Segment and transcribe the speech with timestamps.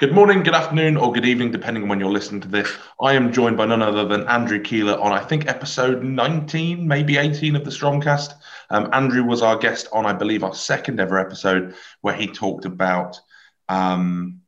[0.00, 2.74] Good morning, good afternoon, or good evening, depending on when you're listening to this.
[3.02, 7.18] I am joined by none other than Andrew Keeler on, I think, episode 19, maybe
[7.18, 8.32] 18 of the Strongcast.
[8.70, 12.64] Um, Andrew was our guest on, I believe, our second ever episode where he talked
[12.64, 13.20] about
[13.68, 14.40] um,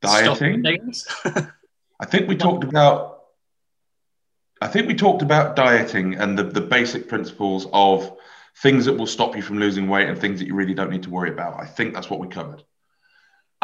[0.00, 0.64] dieting.
[1.98, 3.24] I think we talked about.
[4.62, 8.16] I think we talked about dieting and the, the basic principles of
[8.58, 11.02] things that will stop you from losing weight and things that you really don't need
[11.02, 11.58] to worry about.
[11.58, 12.62] I think that's what we covered.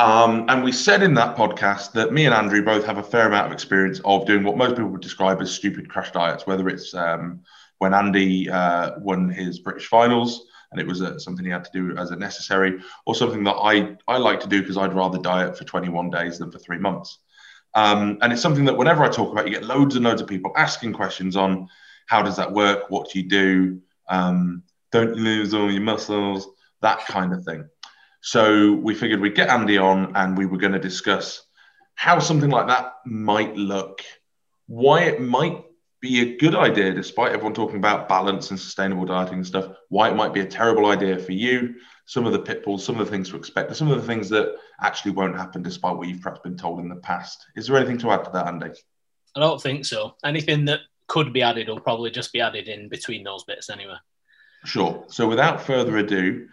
[0.01, 3.27] Um, and we said in that podcast that me and Andrew both have a fair
[3.27, 6.71] amount of experience of doing what most people would describe as stupid crash diets, whether
[6.71, 7.41] it's um,
[7.81, 11.71] when Andy uh, won his British finals and it was uh, something he had to
[11.75, 15.19] do as a necessary, or something that I, I like to do because I'd rather
[15.19, 17.19] diet for 21 days than for three months.
[17.75, 20.29] Um, and it's something that whenever I talk about, you get loads and loads of
[20.29, 21.69] people asking questions on
[22.07, 22.89] how does that work?
[22.89, 23.83] What do you do?
[24.09, 26.49] Um, don't you lose all your muscles?
[26.81, 27.69] That kind of thing.
[28.21, 31.43] So we figured we'd get Andy on and we were going to discuss
[31.95, 34.03] how something like that might look,
[34.67, 35.65] why it might
[36.01, 40.09] be a good idea, despite everyone talking about balance and sustainable dieting and stuff, why
[40.09, 41.75] it might be a terrible idea for you,
[42.07, 44.57] some of the pitfalls, some of the things to expect, some of the things that
[44.81, 47.47] actually won't happen despite what you've perhaps been told in the past.
[47.55, 48.71] Is there anything to add to that, Andy?
[49.37, 50.17] I don't think so.
[50.25, 53.97] Anything that could be added will probably just be added in between those bits anyway.
[54.65, 55.05] Sure.
[55.09, 56.49] So without further ado,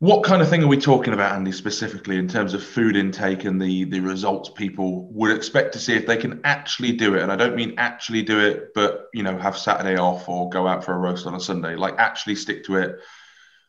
[0.00, 3.44] what kind of thing are we talking about, Andy, specifically in terms of food intake
[3.44, 7.22] and the, the results people would expect to see if they can actually do it?
[7.22, 10.68] And I don't mean actually do it, but you know, have Saturday off or go
[10.68, 13.00] out for a roast on a Sunday, like actually stick to it,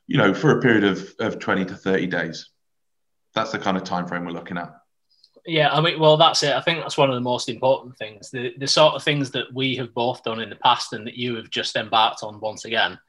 [0.06, 2.50] you know, for a period of, of 20 to 30 days.
[3.34, 4.72] That's the kind of time frame we're looking at.
[5.48, 6.54] Yeah, I mean, well, that's it.
[6.54, 8.30] I think that's one of the most important things.
[8.30, 11.16] The the sort of things that we have both done in the past and that
[11.16, 13.00] you have just embarked on once again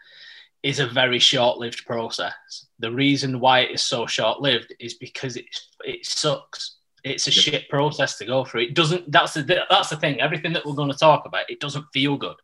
[0.63, 2.67] is a very short-lived process.
[2.81, 5.45] The reason why it is so short-lived is because it
[5.85, 6.77] it sucks.
[7.05, 7.45] It's a yep.
[7.45, 8.63] shit process to go through.
[8.63, 9.11] It doesn't.
[9.13, 10.21] That's the that's the thing.
[10.21, 12.37] Everything that we're going to talk about, it doesn't feel good.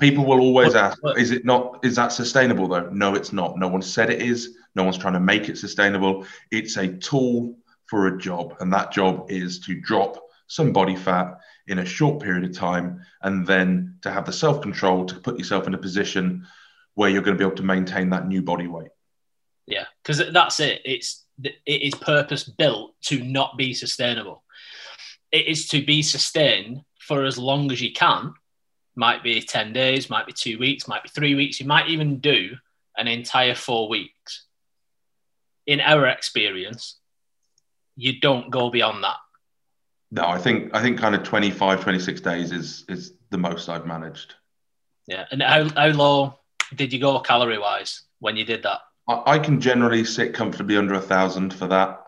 [0.00, 1.84] People will always but, ask, but, "Is it not?
[1.84, 3.58] Is that sustainable?" Though, no, it's not.
[3.58, 4.56] No one said it is.
[4.74, 6.26] No one's trying to make it sustainable.
[6.50, 7.56] It's a tool
[7.86, 10.16] for a job, and that job is to drop
[10.46, 15.06] some body fat in a short period of time, and then to have the self-control
[15.06, 16.46] to put yourself in a position
[16.94, 18.90] where you're going to be able to maintain that new body weight.
[19.66, 20.80] Yeah, because that's it.
[20.84, 24.42] It's it is purpose built to not be sustainable.
[25.30, 28.34] It is to be sustained for as long as you can.
[28.94, 31.60] Might be ten days, might be two weeks, might be three weeks.
[31.60, 32.50] You might even do
[32.96, 34.46] an entire four weeks.
[35.66, 36.98] In our experience,
[37.96, 39.16] you don't go beyond that.
[40.10, 43.86] No, I think I think kind of 25, 26 days is is the most I've
[43.86, 44.34] managed.
[45.06, 46.38] Yeah, and how how low
[46.74, 48.80] did you go calorie wise when you did that?
[49.26, 52.04] I, can generally sit comfortably under a thousand for that.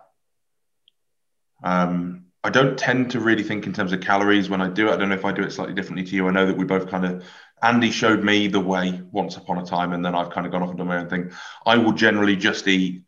[1.62, 4.92] Um, I don't tend to really think in terms of calories when I do it.
[4.92, 6.28] I don't know if I do it slightly differently to you.
[6.28, 7.24] I know that we both kind of
[7.62, 10.62] Andy showed me the way once upon a time, and then I've kind of gone
[10.62, 11.32] off and done my own thing.
[11.64, 13.02] I will generally just eat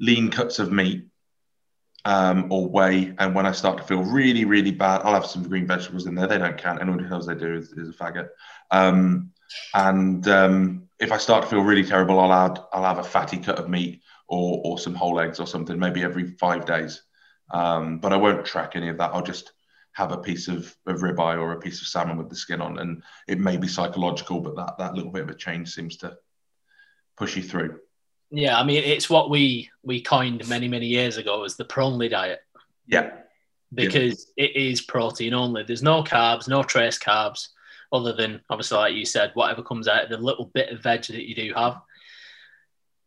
[0.00, 1.06] lean cuts of meat
[2.04, 5.48] um, or whey, and when I start to feel really, really bad, I'll have some
[5.48, 6.26] green vegetables in there.
[6.26, 6.80] They don't count.
[6.80, 8.28] Anyone who knows they do is, is a faggot.
[8.70, 9.30] Um,
[9.74, 13.38] and um, if I start to feel really terrible, I'll add I'll have a fatty
[13.38, 17.02] cut of meat or or some whole eggs or something, maybe every five days.
[17.52, 19.10] Um, but I won't track any of that.
[19.12, 19.52] I'll just
[19.92, 22.78] have a piece of, of ribeye or a piece of salmon with the skin on,
[22.78, 26.16] and it may be psychological, but that that little bit of a change seems to
[27.16, 27.80] push you through.
[28.30, 32.10] Yeah, I mean it's what we we coined many many years ago as the Pronely
[32.10, 32.40] diet.
[32.86, 33.10] Yeah,
[33.72, 34.46] because yeah.
[34.46, 35.64] it is protein only.
[35.64, 37.48] There's no carbs, no trace carbs
[37.92, 41.04] other than obviously, like you said, whatever comes out of the little bit of veg
[41.04, 41.80] that you do have.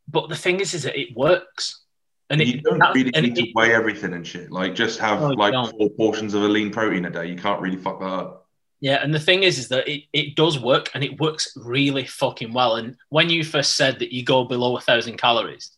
[0.08, 1.82] But the thing is, is that it works.
[2.30, 4.52] And you it, don't really need to weigh everything and shit.
[4.52, 7.28] Like just have no, like four portions of a lean protein a day.
[7.28, 8.48] You can't really fuck that up.
[8.82, 12.06] Yeah, and the thing is, is that it, it does work and it works really
[12.06, 12.76] fucking well.
[12.76, 15.72] And when you first said that you go below a thousand calories,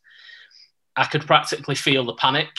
[0.96, 2.50] I could practically feel the panic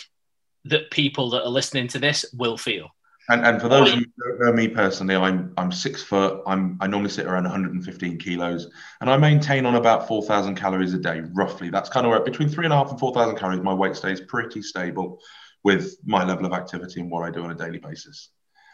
[0.67, 2.91] that people that are listening to this will feel.
[3.29, 6.43] And, and for those of you who don't know me personally, I'm I'm six foot.
[6.47, 8.71] I'm I normally sit around 115 kilos,
[9.01, 11.69] and I maintain on about 4,000 calories a day, roughly.
[11.69, 14.21] That's kind of where between three and a half and 4,000 calories, my weight stays
[14.21, 15.21] pretty stable
[15.65, 18.31] with my level of activity and what I do on a daily basis.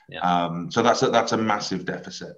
[0.09, 0.21] Yeah.
[0.21, 2.37] Um, so that's a, that's a massive deficit.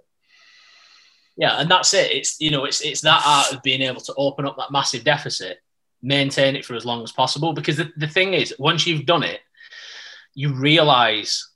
[1.37, 2.13] Yeah, and that's it.
[2.13, 5.03] It's you know it's it's that art of being able to open up that massive
[5.03, 5.59] deficit,
[6.01, 7.53] maintain it for as long as possible.
[7.53, 9.41] Because the, the thing is, once you've done it,
[10.35, 11.51] you realize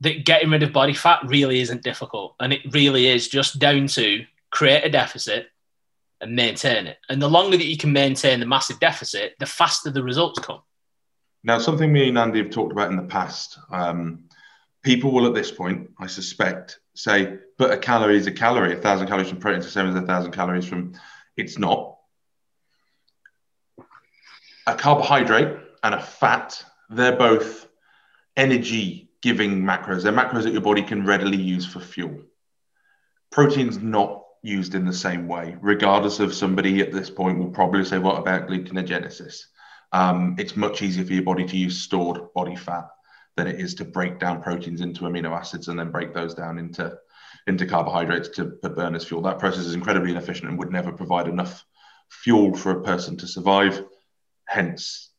[0.00, 2.34] that getting rid of body fat really isn't difficult.
[2.40, 5.48] And it really is just down to create a deficit
[6.20, 6.98] and maintain it.
[7.08, 10.62] And the longer that you can maintain the massive deficit, the faster the results come.
[11.42, 13.58] Now, something me and Andy have talked about in the past.
[13.70, 14.24] Um,
[14.82, 18.74] people will, at this point, I suspect, say, "But a calorie is a calorie.
[18.74, 20.94] A thousand calories from protein is the same as a thousand calories from."
[21.36, 21.96] It's not.
[24.66, 27.66] A carbohydrate and a fat, they're both
[28.36, 30.02] energy giving macros.
[30.02, 32.22] They're macros that your body can readily use for fuel.
[33.30, 37.84] Protein's not used in the same way, regardless of somebody at this point will probably
[37.84, 39.44] say, What about gluconeogenesis?
[39.92, 42.88] Um, it's much easier for your body to use stored body fat
[43.36, 46.58] than it is to break down proteins into amino acids and then break those down
[46.58, 46.96] into
[47.46, 49.22] into carbohydrates to, to burn as fuel.
[49.22, 51.64] That process is incredibly inefficient and would never provide enough
[52.08, 53.82] fuel for a person to survive.
[54.46, 55.09] Hence,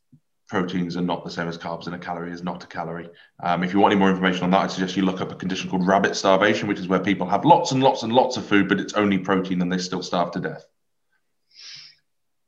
[0.52, 3.08] proteins are not the same as carbs, and a calorie is not a calorie.
[3.42, 5.34] Um, if you want any more information on that, I suggest you look up a
[5.34, 8.44] condition called rabbit starvation, which is where people have lots and lots and lots of
[8.44, 10.66] food, but it's only protein and they still starve to death.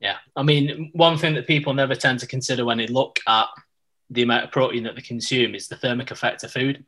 [0.01, 0.19] Yeah.
[0.37, 3.49] I mean, one thing that people never tend to consider when they look at
[4.11, 6.85] the amount of protein that they consume is the thermic effect of food,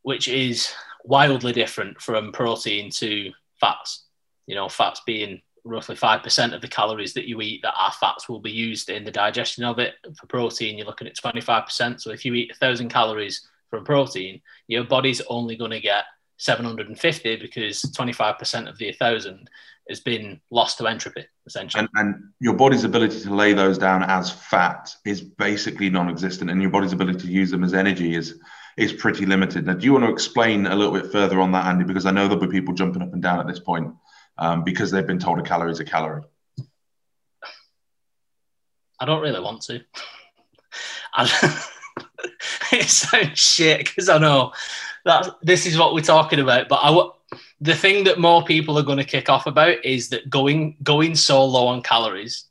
[0.00, 0.72] which is
[1.04, 4.06] wildly different from protein to fats.
[4.46, 8.28] You know, fats being roughly 5% of the calories that you eat that are fats
[8.28, 9.94] will be used in the digestion of it.
[10.18, 12.00] For protein, you're looking at 25%.
[12.00, 16.04] So if you eat 1,000 calories from protein, your body's only going to get
[16.38, 19.50] 750 because 25% of the 1,000
[19.88, 21.80] has been lost to entropy, essentially.
[21.80, 26.60] And, and, your body's ability to lay those down as fat is basically non-existent, and
[26.60, 28.38] your body's ability to use them as energy is
[28.76, 29.66] is pretty limited.
[29.66, 31.84] Now, do you want to explain a little bit further on that, Andy?
[31.84, 33.92] Because I know there'll be people jumping up and down at this point
[34.38, 36.22] um, because they've been told a calorie is a calorie?
[39.00, 39.80] I don't really want to.
[42.72, 44.52] it sounds shit because I know
[45.04, 46.68] that this is what we're talking about.
[46.68, 47.08] But I,
[47.60, 51.14] the thing that more people are going to kick off about is that going going
[51.14, 52.44] so low on calories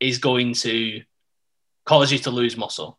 [0.00, 1.02] is going to
[1.84, 2.98] cause you to lose muscle.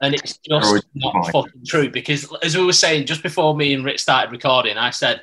[0.00, 3.84] And it's just not fucking true because, as we were saying just before me and
[3.84, 5.22] Rich started recording, I said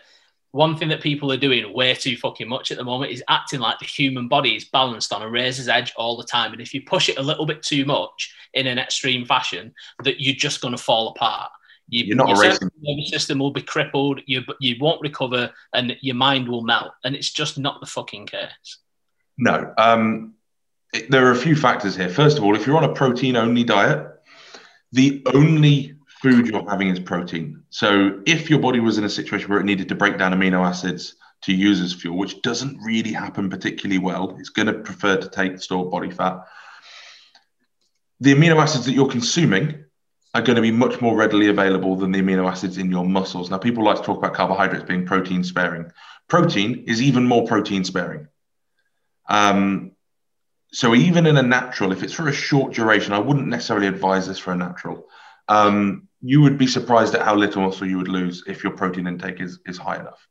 [0.52, 3.62] one thing that people are doing way too fucking much at the moment is acting
[3.62, 6.52] like the human body is balanced on a razor's edge all the time.
[6.52, 10.20] And if you push it a little bit too much in an extreme fashion, that
[10.20, 11.52] you're just going to fall apart.
[11.88, 14.22] You, are not your nervous system will be crippled.
[14.26, 16.94] You you won't recover, and your mind will melt.
[17.04, 18.78] And it's just not the fucking case.
[19.38, 20.36] No, um,
[20.94, 22.08] it, there are a few factors here.
[22.08, 24.08] First of all, if you're on a protein only diet,
[24.94, 27.64] the only food you're having is protein.
[27.70, 30.66] So if your body was in a situation where it needed to break down amino
[30.66, 35.18] acids to use as fuel, which doesn't really happen particularly well, it's going to prefer
[35.18, 36.40] to take stored body fat.
[38.20, 39.84] The amino acids that you're consuming
[40.36, 43.50] are going to be much more readily available than the amino acids in your muscles.
[43.50, 45.92] Now, people like to talk about carbohydrates being protein sparing.
[46.30, 48.28] Protein is even more protein sparing.
[49.28, 49.94] Um,
[50.72, 54.28] so even in a natural, if it's for a short duration, I wouldn't necessarily advise
[54.28, 55.10] this for a natural.
[55.48, 59.08] Um, you would be surprised at how little muscle you would lose if your protein
[59.08, 60.28] intake is, is high enough.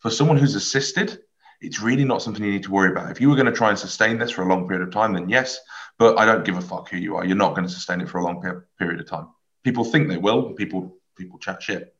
[0.00, 1.18] For someone who's assisted,
[1.60, 3.10] it's really not something you need to worry about.
[3.10, 5.12] If you were going to try and sustain this for a long period of time,
[5.12, 5.58] then yes,
[5.98, 7.24] but I don't give a fuck who you are.
[7.24, 8.42] You're not going to sustain it for a long
[8.78, 9.28] period of time.
[9.62, 10.54] People think they will.
[10.54, 11.94] People people chat shit.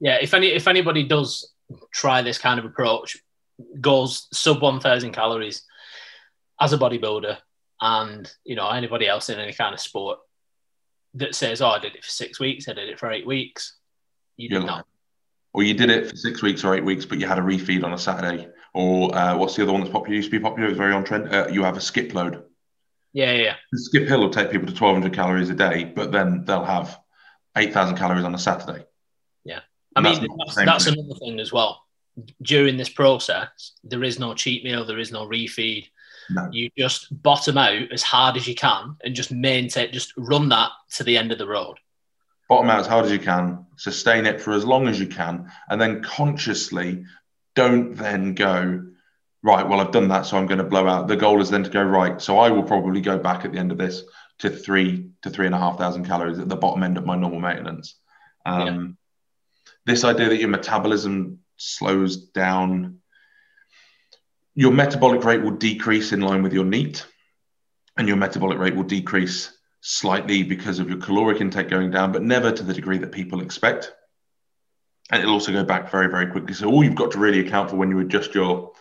[0.00, 1.50] Yeah, if any if anybody does
[1.92, 3.16] try this kind of approach,
[3.80, 5.62] goes sub one thousand calories
[6.60, 7.38] as a bodybuilder,
[7.80, 10.18] and you know anybody else in any kind of sport,
[11.16, 12.68] that says, "Oh, I did it for six weeks.
[12.68, 13.76] I did it for eight weeks."
[14.36, 14.86] You did not.
[15.52, 17.82] Or you did it for six weeks or eight weeks, but you had a refeed
[17.82, 18.48] on a Saturday.
[18.74, 20.14] Or uh, what's the other one that's popular?
[20.14, 20.68] Used to be popular.
[20.68, 21.34] It's very on trend.
[21.34, 22.44] Uh, you have a skip load.
[23.14, 23.54] Yeah, yeah.
[23.72, 27.00] The skip hill will take people to 1,200 calories a day, but then they'll have
[27.56, 28.84] 8,000 calories on a Saturday.
[29.44, 29.60] Yeah.
[29.96, 31.82] I mean, that's, that's, that's another thing as well.
[32.42, 35.86] During this process, there is no cheat meal, there is no refeed.
[36.30, 36.48] No.
[36.50, 40.70] You just bottom out as hard as you can and just maintain, just run that
[40.94, 41.76] to the end of the road.
[42.48, 45.50] Bottom out as hard as you can, sustain it for as long as you can,
[45.68, 47.04] and then consciously
[47.54, 48.84] don't then go,
[49.42, 51.08] right, well, I've done that, so I'm going to blow out.
[51.08, 53.58] The goal is then to go, right, so I will probably go back at the
[53.58, 54.04] end of this
[54.38, 57.16] to three to three and a half thousand calories at the bottom end of my
[57.16, 57.96] normal maintenance.
[58.44, 59.72] Um, yeah.
[59.86, 62.98] This idea that your metabolism slows down
[64.56, 67.06] your metabolic rate will decrease in line with your NEAT,
[67.96, 72.22] and your metabolic rate will decrease slightly because of your caloric intake going down, but
[72.22, 73.92] never to the degree that people expect.
[75.12, 76.54] And it'll also go back very, very quickly.
[76.54, 78.72] So all you've got to really account for when you adjust your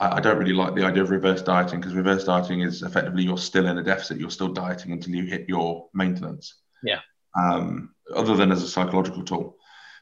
[0.00, 3.36] I don't really like the idea of reverse dieting because reverse dieting is effectively you're
[3.36, 4.20] still in a deficit.
[4.20, 6.54] You're still dieting until you hit your maintenance.
[6.84, 7.00] Yeah.
[7.36, 9.56] Um, other than as a psychological tool.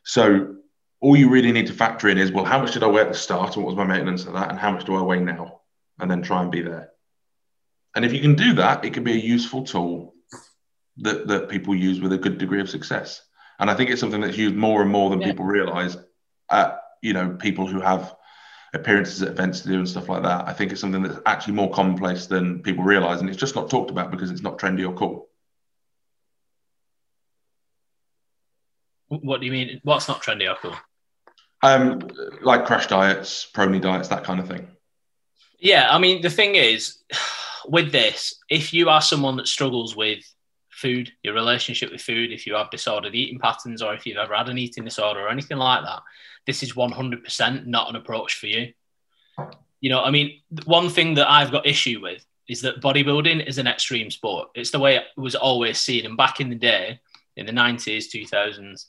[0.05, 0.56] So
[1.01, 3.09] all you really need to factor in is well, how much did I weigh at
[3.09, 5.21] the start and what was my maintenance of that, and how much do I weigh
[5.21, 5.61] now,
[5.99, 6.91] and then try and be there.
[7.95, 10.15] And if you can do that, it can be a useful tool
[10.99, 13.23] that, that people use with a good degree of success.
[13.59, 15.29] And I think it's something that's used more and more than yeah.
[15.29, 15.97] people realize.
[16.51, 18.15] At, you know, people who have
[18.75, 20.47] appearances at events to do and stuff like that.
[20.47, 23.21] I think it's something that's actually more commonplace than people realize.
[23.21, 25.26] And it's just not talked about because it's not trendy or cool.
[29.09, 29.81] What do you mean?
[29.85, 30.75] What's not trendy or cool?
[31.63, 32.09] Um,
[32.43, 34.67] like crash diets, prony diets, that kind of thing.
[35.59, 36.99] Yeah, I mean, the thing is,
[37.67, 40.25] with this, if you are someone that struggles with
[40.71, 44.35] food, your relationship with food, if you have disordered eating patterns, or if you've ever
[44.35, 46.03] had an eating disorder or anything like that,
[46.47, 48.73] this is 100% not an approach for you.
[49.81, 53.59] You know, I mean, one thing that I've got issue with is that bodybuilding is
[53.59, 54.51] an extreme sport.
[54.55, 56.07] It's the way it was always seen.
[56.07, 57.01] And back in the day,
[57.37, 58.87] in the 90s, 2000s,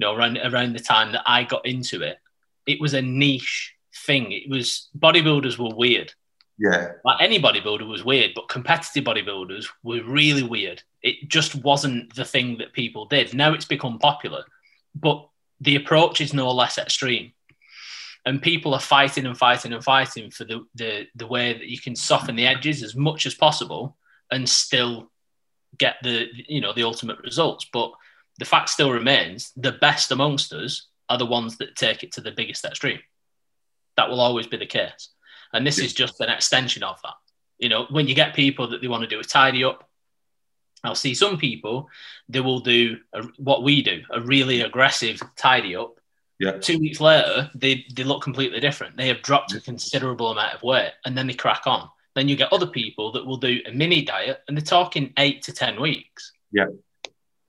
[0.00, 2.18] you know, around, around the time that I got into it,
[2.66, 3.74] it was a niche
[4.06, 4.32] thing.
[4.32, 6.14] It was bodybuilders were weird.
[6.58, 6.92] Yeah.
[7.04, 10.82] Like any bodybuilder was weird, but competitive bodybuilders were really weird.
[11.02, 13.34] It just wasn't the thing that people did.
[13.34, 14.44] Now it's become popular,
[14.94, 15.28] but
[15.60, 17.32] the approach is no less extreme.
[18.24, 21.78] And people are fighting and fighting and fighting for the, the, the way that you
[21.78, 23.98] can soften the edges as much as possible
[24.30, 25.10] and still
[25.78, 27.66] get the you know the ultimate results.
[27.72, 27.92] But
[28.40, 32.22] the fact still remains the best amongst us are the ones that take it to
[32.22, 33.00] the biggest extreme.
[33.96, 35.10] That will always be the case.
[35.52, 37.14] And this is just an extension of that.
[37.58, 39.86] You know, when you get people that they want to do a tidy up,
[40.82, 41.90] I'll see some people,
[42.30, 46.00] they will do a, what we do, a really aggressive tidy up.
[46.38, 46.52] Yeah.
[46.52, 48.96] Two weeks later, they, they look completely different.
[48.96, 51.90] They have dropped a considerable amount of weight and then they crack on.
[52.14, 55.42] Then you get other people that will do a mini diet and they're talking eight
[55.42, 56.32] to 10 weeks.
[56.50, 56.68] Yeah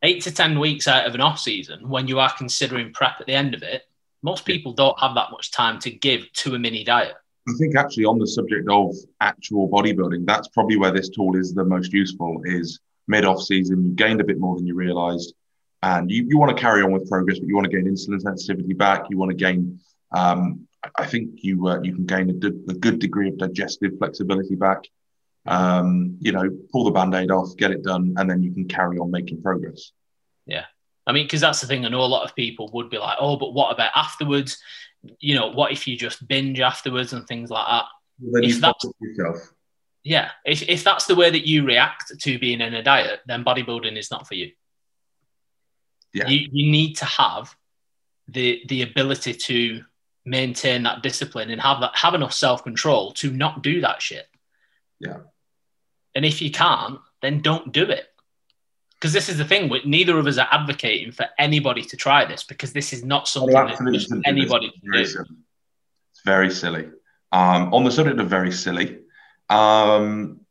[0.03, 3.27] eight to 10 weeks out of an off season, when you are considering prep at
[3.27, 3.83] the end of it,
[4.23, 7.15] most people don't have that much time to give to a mini diet.
[7.49, 11.53] I think actually on the subject of actual bodybuilding, that's probably where this tool is
[11.53, 15.33] the most useful is mid off season, you gained a bit more than you realized.
[15.83, 18.21] And you, you want to carry on with progress, but you want to gain insulin
[18.21, 19.05] sensitivity back.
[19.09, 19.79] You want to gain,
[20.11, 24.55] um, I think you uh, you can gain a, a, good degree of digestive flexibility
[24.55, 24.83] back
[25.45, 28.97] um, you know, pull the band-aid off, get it done, and then you can carry
[28.97, 29.91] on making progress.
[30.45, 30.65] Yeah.
[31.07, 31.85] I mean, because that's the thing.
[31.85, 34.59] I know a lot of people would be like, oh, but what about afterwards?
[35.19, 37.85] You know, what if you just binge afterwards and things like that?
[38.19, 39.51] Well, then if you yourself.
[40.03, 40.29] Yeah.
[40.45, 43.97] If, if that's the way that you react to being in a diet, then bodybuilding
[43.97, 44.51] is not for you.
[46.13, 46.27] Yeah.
[46.27, 47.55] You, you need to have
[48.27, 49.83] the the ability to
[50.23, 54.27] maintain that discipline and have that have enough self-control to not do that shit.
[54.99, 55.17] Yeah.
[56.15, 58.07] And if you can't, then don't do it.
[58.95, 62.43] Because this is the thing, neither of us are advocating for anybody to try this
[62.43, 64.99] because this is not something that anybody can do.
[64.99, 66.87] It's very silly.
[67.31, 68.99] Um, on the subject of very silly,
[69.49, 70.41] um,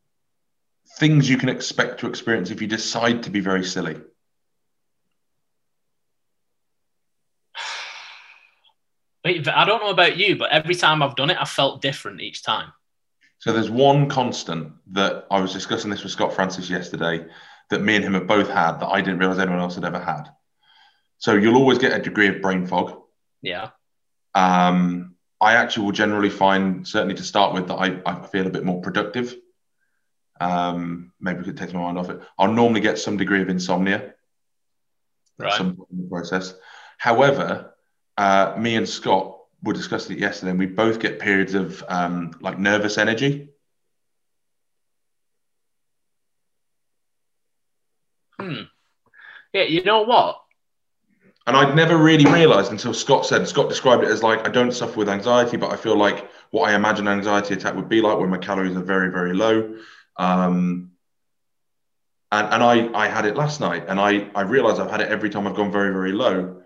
[0.97, 3.95] things you can expect to experience if you decide to be very silly.
[9.23, 12.19] Wait, I don't know about you, but every time I've done it, I've felt different
[12.19, 12.73] each time.
[13.41, 17.25] So there's one constant that I was discussing this with Scott Francis yesterday
[17.71, 19.99] that me and him have both had that I didn't realize anyone else had ever
[19.99, 20.29] had.
[21.17, 23.01] So you'll always get a degree of brain fog.
[23.41, 23.69] Yeah.
[24.35, 28.51] Um, I actually will generally find, certainly to start with, that I, I feel a
[28.51, 29.35] bit more productive.
[30.39, 32.21] Um, maybe it takes my mind off it.
[32.37, 34.13] I'll normally get some degree of insomnia.
[35.39, 35.53] Right.
[35.53, 36.53] Some point in the process.
[36.99, 37.73] However,
[38.17, 42.31] uh, me and Scott we discussed it yesterday, and we both get periods of um,
[42.41, 43.49] like nervous energy.
[48.39, 48.63] Hmm.
[49.53, 50.41] Yeah, you know what?
[51.47, 54.71] And I'd never really realized until Scott said, Scott described it as like, I don't
[54.71, 58.01] suffer with anxiety, but I feel like what I imagine an anxiety attack would be
[58.01, 59.75] like when my calories are very, very low.
[60.17, 60.91] Um,
[62.31, 65.09] and and I, I had it last night and I, I realized I've had it
[65.09, 66.60] every time I've gone very, very low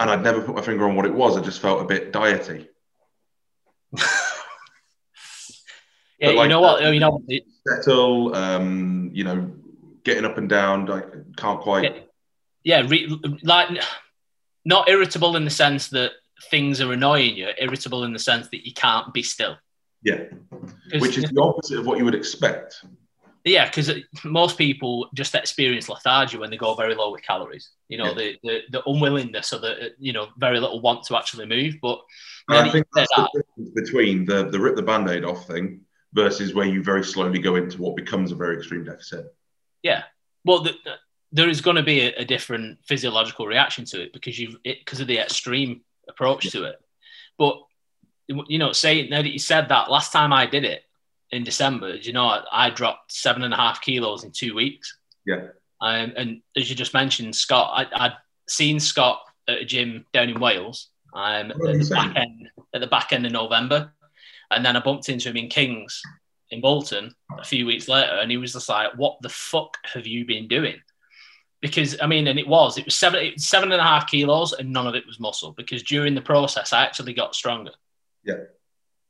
[0.00, 1.36] and I'd never put my finger on what it was.
[1.36, 2.68] I just felt a bit diety.
[6.18, 6.82] yeah, like, you know what?
[6.82, 7.24] You know,
[7.66, 8.34] settle.
[8.34, 9.52] Um, you know,
[10.04, 10.90] getting up and down.
[10.90, 11.02] I
[11.36, 11.84] can't quite.
[11.84, 13.68] Yeah, yeah re- like
[14.64, 16.12] not irritable in the sense that
[16.50, 17.48] things are annoying you.
[17.58, 19.56] Irritable in the sense that you can't be still.
[20.02, 20.24] Yeah,
[20.98, 22.84] which is the opposite of what you would expect.
[23.44, 27.70] Yeah, because uh, most people just experience lethargy when they go very low with calories.
[27.88, 28.14] You know, yeah.
[28.14, 31.76] the, the, the unwillingness or the uh, you know very little want to actually move.
[31.82, 32.00] But
[32.48, 35.82] I think that's that, the difference between the the rip the band-aid off thing
[36.14, 39.26] versus where you very slowly go into what becomes a very extreme deficit.
[39.82, 40.04] Yeah,
[40.46, 40.94] well, the, the,
[41.32, 45.00] there is going to be a, a, different physiological reaction to it because you because
[45.00, 46.50] of the extreme approach yeah.
[46.52, 46.80] to it.
[47.36, 47.60] But
[48.26, 50.83] you know, say now that you said that, last time I did it,
[51.34, 54.96] in December, you know, I, I, dropped seven and a half kilos in two weeks.
[55.26, 55.48] Yeah.
[55.80, 58.16] Um, and as you just mentioned, Scott, I, I'd
[58.48, 62.86] seen Scott at a gym down in Wales um, at, the back end, at the
[62.86, 63.92] back end of November.
[64.50, 66.02] And then I bumped into him in Kings
[66.50, 70.06] in Bolton a few weeks later, and he was just like, "What the fuck have
[70.06, 70.76] you been doing?"
[71.60, 74.72] Because I mean, and it was it was seven seven and a half kilos, and
[74.72, 75.52] none of it was muscle.
[75.52, 77.72] Because during the process, I actually got stronger.
[78.22, 78.34] Yeah.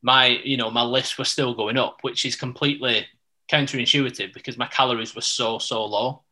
[0.04, 3.06] My you know my lifts were still going up, which is completely
[3.50, 6.22] counterintuitive because my calories were so so low.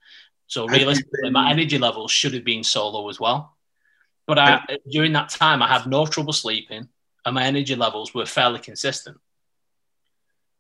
[0.47, 3.57] So realistically, my energy levels should have been so low as well.
[4.27, 4.61] But I,
[4.91, 6.89] during that time, I had no trouble sleeping,
[7.25, 9.17] and my energy levels were fairly consistent.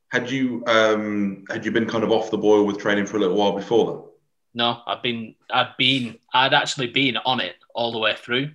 [0.09, 3.21] Had you um, had you been kind of off the boil with training for a
[3.21, 4.13] little while before that?
[4.55, 8.51] No, I've been I'd been I'd actually been on it all the way through.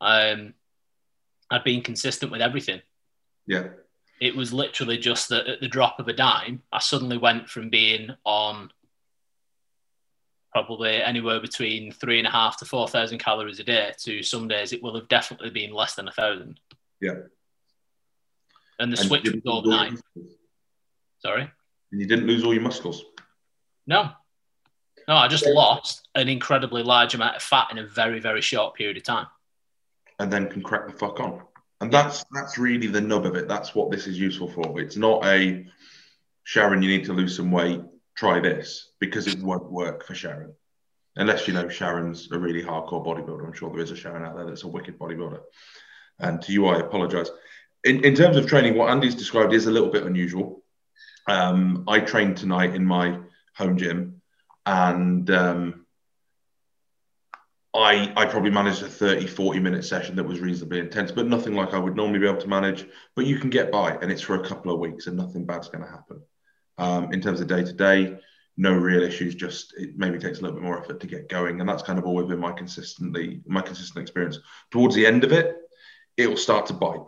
[0.00, 0.54] Um,
[1.50, 2.80] I'd been consistent with everything.
[3.48, 3.68] Yeah.
[4.20, 7.70] It was literally just that at the drop of a dime, I suddenly went from
[7.70, 8.70] being on
[10.52, 14.48] probably anywhere between three and a half to four thousand calories a day to some
[14.48, 16.60] days it will have definitely been less than a thousand.
[17.00, 17.14] Yeah.
[18.78, 20.00] And the and switch was overnight.
[21.20, 21.50] Sorry?
[21.92, 23.04] And you didn't lose all your muscles?
[23.86, 24.10] No.
[25.06, 28.74] No, I just lost an incredibly large amount of fat in a very, very short
[28.74, 29.26] period of time.
[30.18, 31.42] And then can crack the fuck on.
[31.80, 33.46] And that's that's really the nub of it.
[33.46, 34.80] That's what this is useful for.
[34.80, 35.66] It's not a
[36.48, 37.82] Sharon, you need to lose some weight,
[38.16, 40.54] try this, because it won't work for Sharon.
[41.14, 43.44] Unless you know Sharon's a really hardcore bodybuilder.
[43.44, 45.40] I'm sure there is a Sharon out there that's a wicked bodybuilder.
[46.20, 47.30] And to you, I apologize.
[47.84, 50.62] In, in terms of training, what Andy's described is a little bit unusual.
[51.26, 53.18] Um, I trained tonight in my
[53.54, 54.22] home gym,
[54.64, 55.86] and um,
[57.78, 61.54] I I probably managed a 30, 40 minute session that was reasonably intense, but nothing
[61.54, 62.86] like I would normally be able to manage.
[63.14, 65.68] But you can get by, and it's for a couple of weeks, and nothing bad's
[65.68, 66.22] going to happen.
[66.78, 68.18] Um, in terms of day to day,
[68.56, 69.34] no real issues.
[69.34, 71.98] Just it maybe takes a little bit more effort to get going, and that's kind
[71.98, 74.38] of always been my consistently my consistent experience.
[74.70, 75.56] Towards the end of it,
[76.16, 77.04] it will start to bite.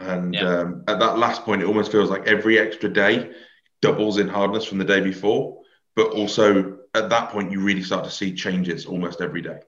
[0.00, 0.60] And yeah.
[0.60, 3.32] um, at that last point, it almost feels like every extra day
[3.80, 5.62] doubles in hardness from the day before.
[5.96, 9.60] But also at that point, you really start to see changes almost every day.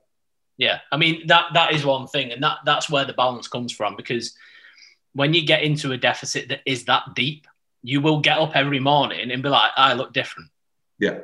[0.56, 3.72] Yeah, I mean that that is one thing, and that that's where the balance comes
[3.72, 3.96] from.
[3.96, 4.34] Because
[5.14, 7.46] when you get into a deficit that is that deep,
[7.82, 10.50] you will get up every morning and be like, "I look different."
[10.98, 11.20] Yeah.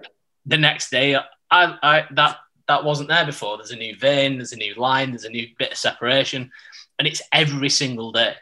[0.46, 3.58] The next day, I, I that that wasn't there before.
[3.58, 6.50] There's a new vein, there's a new line, there's a new bit of separation,
[6.98, 8.34] and it's every single day.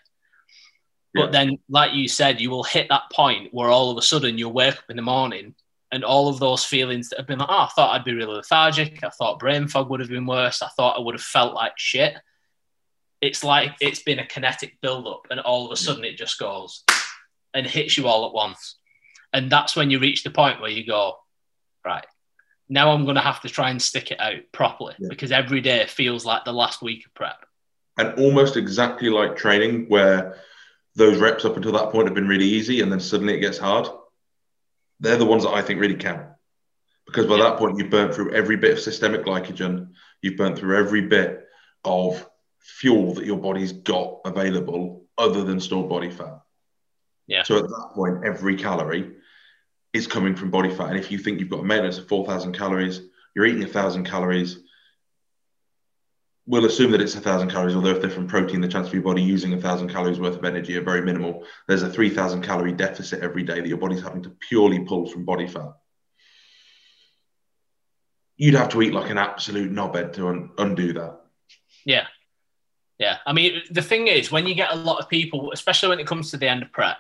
[1.12, 4.36] But then, like you said, you will hit that point where all of a sudden
[4.36, 5.54] you'll wake up in the morning
[5.92, 8.34] and all of those feelings that have been like, oh, I thought I'd be really
[8.34, 9.04] lethargic.
[9.04, 10.62] I thought brain fog would have been worse.
[10.62, 12.14] I thought I would have felt like shit.
[13.20, 16.84] It's like it's been a kinetic build-up, and all of a sudden it just goes
[17.54, 18.76] and hits you all at once.
[19.32, 21.16] And that's when you reach the point where you go,
[21.84, 22.04] right,
[22.68, 25.08] now I'm going to have to try and stick it out properly yeah.
[25.08, 27.44] because every day feels like the last week of prep.
[27.98, 30.36] And almost exactly like training, where
[30.96, 33.58] those reps up until that point have been really easy and then suddenly it gets
[33.58, 33.86] hard,
[35.00, 36.26] they're the ones that I think really count.
[37.06, 37.44] Because by yeah.
[37.44, 39.90] that point, you've burnt through every bit of systemic glycogen,
[40.22, 41.46] you've burnt through every bit
[41.84, 42.26] of
[42.60, 46.40] fuel that your body's got available other than stored body fat.
[47.26, 47.42] Yeah.
[47.42, 49.12] So at that point, every calorie
[49.92, 50.90] is coming from body fat.
[50.90, 53.00] And if you think you've got a maintenance of 4,000 calories,
[53.34, 54.58] you're eating 1,000 calories,
[56.46, 58.94] we'll assume that it's a thousand calories, although if they're from protein, the chance of
[58.94, 61.44] your body using a thousand calories worth of energy are very minimal.
[61.66, 65.24] There's a 3,000 calorie deficit every day that your body's having to purely pull from
[65.24, 65.72] body fat.
[68.36, 71.20] You'd have to eat like an absolute knobhead to un- undo that.
[71.86, 72.06] Yeah.
[72.98, 73.18] Yeah.
[73.26, 76.06] I mean, the thing is, when you get a lot of people, especially when it
[76.06, 76.98] comes to the end of prep,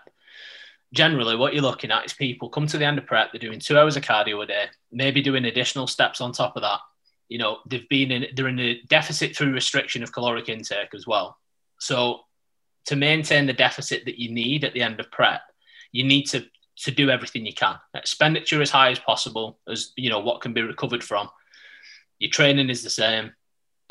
[0.92, 3.58] generally what you're looking at is people come to the end of prep, they're doing
[3.58, 6.80] two hours of cardio a day, maybe doing additional steps on top of that
[7.28, 11.06] you know they've been in they're in a deficit through restriction of caloric intake as
[11.06, 11.38] well.
[11.78, 12.20] So
[12.86, 15.40] to maintain the deficit that you need at the end of prep
[15.94, 16.44] you need to
[16.76, 17.76] to do everything you can.
[17.94, 21.30] Expenditure as high as possible as you know what can be recovered from.
[22.18, 23.32] Your training is the same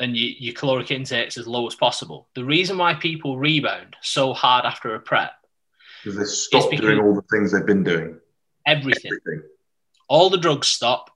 [0.00, 2.28] and you, your caloric intake is as low as possible.
[2.34, 5.32] The reason why people rebound so hard after a prep
[6.02, 8.20] because they stop doing all the things they've been doing.
[8.66, 9.12] Everything.
[9.12, 9.48] everything.
[10.08, 11.10] All the drugs stop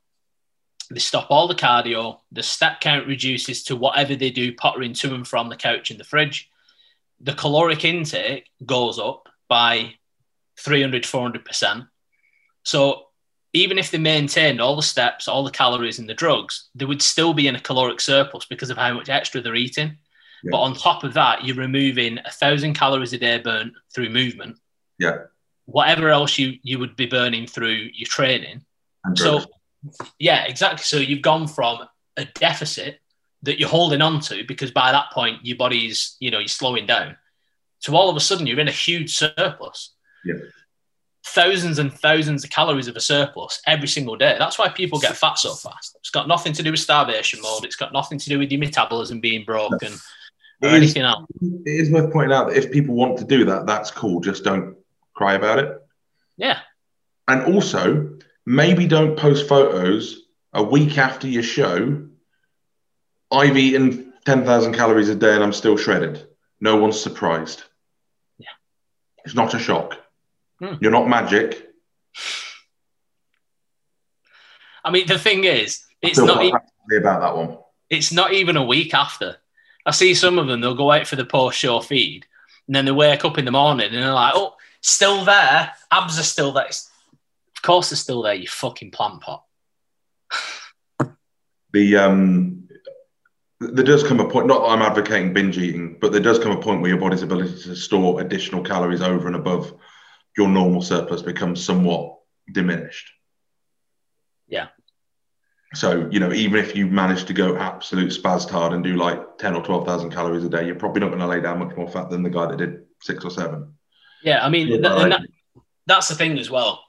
[0.90, 2.18] they stop all the cardio.
[2.32, 5.98] The step count reduces to whatever they do, pottering to and from the couch in
[5.98, 6.50] the fridge.
[7.20, 9.94] The caloric intake goes up by
[10.60, 11.88] 300, 400%.
[12.62, 13.06] So
[13.52, 17.02] even if they maintained all the steps, all the calories and the drugs, they would
[17.02, 19.98] still be in a caloric surplus because of how much extra they're eating.
[20.44, 20.50] Yeah.
[20.52, 24.58] But on top of that, you're removing a thousand calories a day burnt through movement.
[24.98, 25.18] Yeah.
[25.66, 28.64] whatever else you you would be burning through your training.
[29.04, 29.44] And So
[30.18, 30.82] yeah, exactly.
[30.82, 31.80] So you've gone from
[32.16, 33.00] a deficit
[33.42, 36.86] that you're holding on to because by that point your body's you know you're slowing
[36.86, 37.16] down
[37.82, 39.94] to all of a sudden you're in a huge surplus.
[40.24, 40.34] Yeah.
[41.24, 44.36] Thousands and thousands of calories of a surplus every single day.
[44.38, 45.96] That's why people get fat so fast.
[46.00, 47.64] It's got nothing to do with starvation mode.
[47.64, 49.92] It's got nothing to do with your metabolism being broken
[50.62, 51.26] or anything else.
[51.40, 54.20] It is worth pointing out that if people want to do that, that's cool.
[54.20, 54.76] Just don't
[55.14, 55.76] cry about it.
[56.36, 56.60] Yeah.
[57.28, 58.17] And also,
[58.48, 60.22] maybe don't post photos
[60.54, 62.08] a week after your show.
[63.30, 66.26] I've eaten 10,000 calories a day and I'm still shredded.
[66.58, 67.62] No one's surprised.
[68.38, 68.46] Yeah.
[69.26, 69.98] It's not a shock.
[70.60, 70.74] Hmm.
[70.80, 71.68] You're not magic.
[74.82, 76.38] I mean, the thing is, it's not.
[76.38, 77.58] quite e- about that one.
[77.90, 79.36] it's not even a week after.
[79.84, 82.26] I see some of them, they'll go out for the post show feed
[82.66, 85.72] and then they wake up in the morning and they're like, oh, still there.
[85.92, 86.64] Abs are still there.
[86.64, 86.90] It's-
[87.58, 89.44] of course, they're still there, you fucking plant pot.
[91.74, 92.66] The um,
[93.60, 94.46] there does come a point.
[94.46, 97.20] Not that I'm advocating binge eating, but there does come a point where your body's
[97.20, 99.74] ability to store additional calories over and above
[100.34, 102.16] your normal surplus becomes somewhat
[102.50, 103.10] diminished.
[104.46, 104.68] Yeah.
[105.74, 109.36] So you know, even if you manage to go absolute spaz hard and do like
[109.36, 111.76] ten or twelve thousand calories a day, you're probably not going to lay down much
[111.76, 113.74] more fat than the guy that did six or seven.
[114.22, 115.20] Yeah, I mean, th- and that,
[115.86, 116.87] that's the thing as well.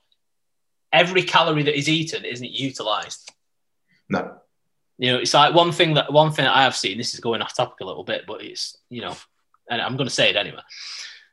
[0.92, 3.32] Every calorie that is eaten isn't utilized.
[4.10, 4.38] No,
[4.98, 6.98] You know, it's like one thing that one thing that I have seen.
[6.98, 9.16] This is going off topic a little bit, but it's you know,
[9.70, 10.62] and I'm going to say it anyway.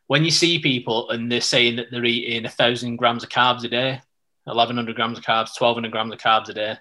[0.09, 3.65] When you see people and they're saying that they're eating a thousand grams of carbs
[3.65, 4.01] a day,
[4.47, 6.77] eleven hundred grams of carbs, twelve hundred grams of carbs a day,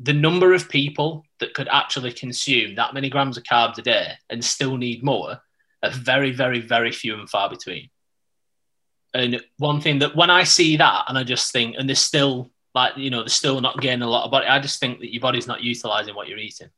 [0.00, 4.12] the number of people that could actually consume that many grams of carbs a day
[4.30, 5.40] and still need more
[5.82, 7.90] are very, very, very few and far between.
[9.14, 12.50] And one thing that when I see that, and I just think, and they're still
[12.74, 14.46] like, you know, they're still not getting a lot of body.
[14.46, 16.68] I just think that your body's not utilizing what you're eating.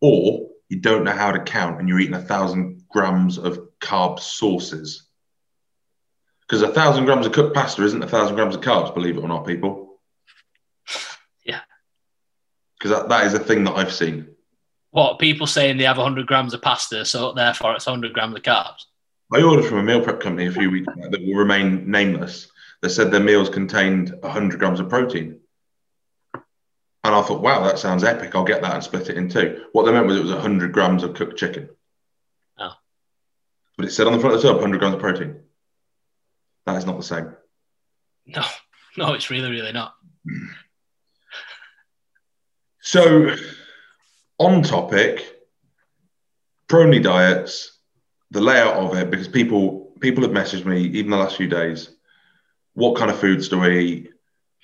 [0.00, 4.20] or you don't know how to count and you're eating a thousand grams of carb
[4.20, 5.08] sources.
[6.42, 9.20] Because a thousand grams of cooked pasta isn't a thousand grams of carbs, believe it
[9.22, 9.98] or not, people.
[11.44, 11.60] Yeah.
[12.78, 14.28] Because that, that is a thing that I've seen.
[14.90, 18.42] What people saying they have 100 grams of pasta, so therefore it's 100 grams of
[18.42, 18.84] carbs.
[19.32, 22.50] I ordered from a meal prep company a few weeks back that will remain nameless.
[22.82, 25.40] They said their meals contained 100 grams of protein.
[27.02, 28.34] And I thought, wow, that sounds epic.
[28.34, 29.64] I'll get that and split it in two.
[29.72, 31.70] What they meant was it was 100 grams of cooked chicken.
[32.58, 32.72] Oh.
[33.76, 35.40] But it said on the front of the tub 100 grams of protein.
[36.66, 37.34] That is not the same.
[38.26, 38.44] No,
[38.96, 39.94] no, it's really, really not.
[42.80, 43.34] So,
[44.38, 45.24] on topic,
[46.68, 47.79] prony diets,
[48.30, 51.90] the layout of it, because people people have messaged me even the last few days.
[52.74, 54.10] What kind of foods do I eat?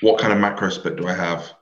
[0.01, 1.53] What kind of macro split do I have?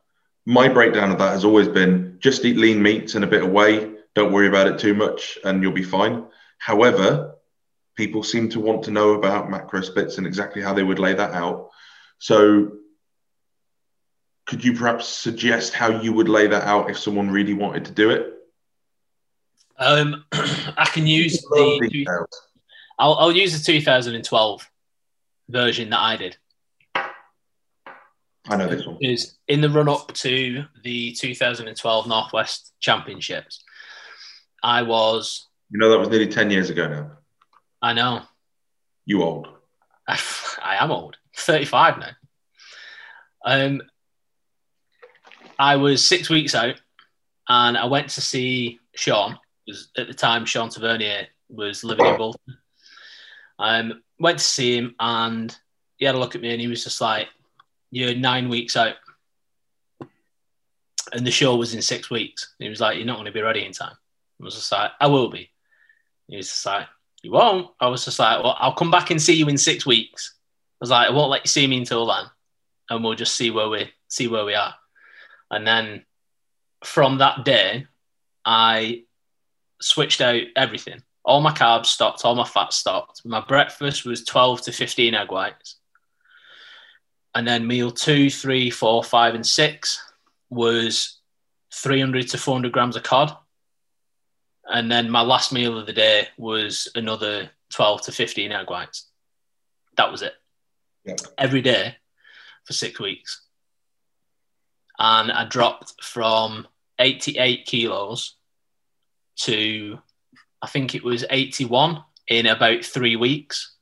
[0.47, 3.51] My breakdown of that has always been just eat lean meats and a bit of
[3.51, 3.95] whey.
[4.15, 6.27] Don't worry about it too much, and you'll be fine.
[6.59, 7.35] However,
[7.97, 11.15] people seem to want to know about macro splits and exactly how they would lay
[11.15, 11.71] that out.
[12.19, 12.73] So,
[14.47, 17.93] could you perhaps suggest how you would lay that out if someone really wanted to
[17.93, 18.34] do it?
[19.79, 21.89] Um, I can use the.
[21.91, 22.29] Details.
[22.99, 24.71] I'll, I'll use the 2012
[25.49, 26.37] version that I did.
[28.47, 28.99] I know this one.
[29.01, 33.65] Is in the run up to the 2012 Northwest Championships.
[34.63, 35.49] I was.
[35.71, 37.11] You know that was nearly ten years ago now.
[37.81, 38.23] I know.
[39.07, 39.49] You old.
[40.07, 40.19] I,
[40.63, 42.11] I am old, 35 now.
[43.45, 43.83] Um,
[45.59, 46.81] I was six weeks out
[47.49, 52.17] and I went to see Sean, because at the time Sean Tavernier was living in
[52.17, 52.59] Bolton.
[53.59, 55.57] Um, went to see him and
[55.97, 57.29] he had a look at me and he was just like,
[57.91, 58.97] You're nine weeks out.
[61.13, 62.55] And the show was in six weeks.
[62.59, 63.95] He was like, You're not going to be ready in time.
[64.41, 65.51] I was just like, I will be.
[66.29, 66.87] He was just like,
[67.23, 67.71] You won't.
[67.81, 70.35] I was just like, Well, I'll come back and see you in six weeks.
[70.37, 72.25] I was like, I won't let you see me until then.
[72.91, 74.75] And we'll just see where we see where we are.
[75.51, 76.05] And then
[76.83, 77.87] from that day,
[78.45, 79.05] I
[79.81, 81.03] switched out everything.
[81.25, 83.23] All my carbs stopped, all my fat stopped.
[83.25, 85.77] My breakfast was 12 to 15 egg whites.
[87.35, 90.01] And then meal two, three, four, five, and six
[90.51, 91.19] was
[91.73, 93.37] 300 to 400 grams of cod.
[94.67, 99.11] And then my last meal of the day was another 12 to 15 egg whites.
[99.97, 100.35] That was it.
[101.05, 101.17] Yeah.
[101.37, 101.97] Every day
[102.65, 103.43] for six weeks.
[104.99, 108.37] And I dropped from 88 kilos
[109.37, 109.99] to,
[110.63, 113.77] I think it was 81 in about three weeks.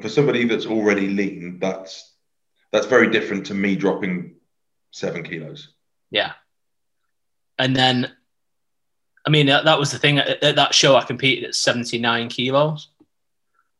[0.00, 2.12] For somebody that's already lean, that's
[2.72, 4.34] that's very different to me dropping
[4.90, 5.72] seven kilos.
[6.10, 6.32] Yeah.
[7.58, 8.12] And then,
[9.26, 10.96] I mean, that, that was the thing at, at that show.
[10.96, 12.88] I competed at 79 kilos.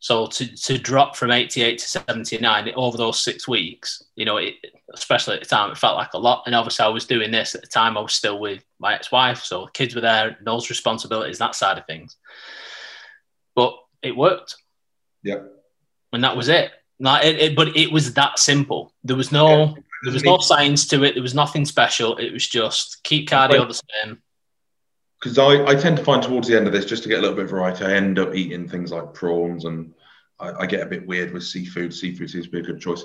[0.07, 4.55] So to, to drop from 88 to 79 over those six weeks, you know, it,
[4.95, 6.45] especially at the time, it felt like a lot.
[6.47, 7.99] And obviously, I was doing this at the time.
[7.99, 11.87] I was still with my ex-wife, so kids were there, those responsibilities, that side of
[11.87, 12.15] things.
[13.57, 14.55] But it worked.
[15.25, 15.41] Yeah.
[16.13, 16.71] And that was it.
[17.01, 18.95] Like it, it, but it was that simple.
[19.03, 19.75] There was no yeah.
[20.05, 21.15] there was no science to it.
[21.15, 22.17] There was nothing special.
[22.19, 24.23] It was just keep cardio the same.
[25.21, 27.23] Because I, I tend to find towards the end of this, just to get a
[27.23, 29.93] little bit of variety, I end up eating things like prawns and
[30.39, 31.95] I, I get a bit weird with seafood.
[31.95, 33.05] Seafood seems to be a good choice.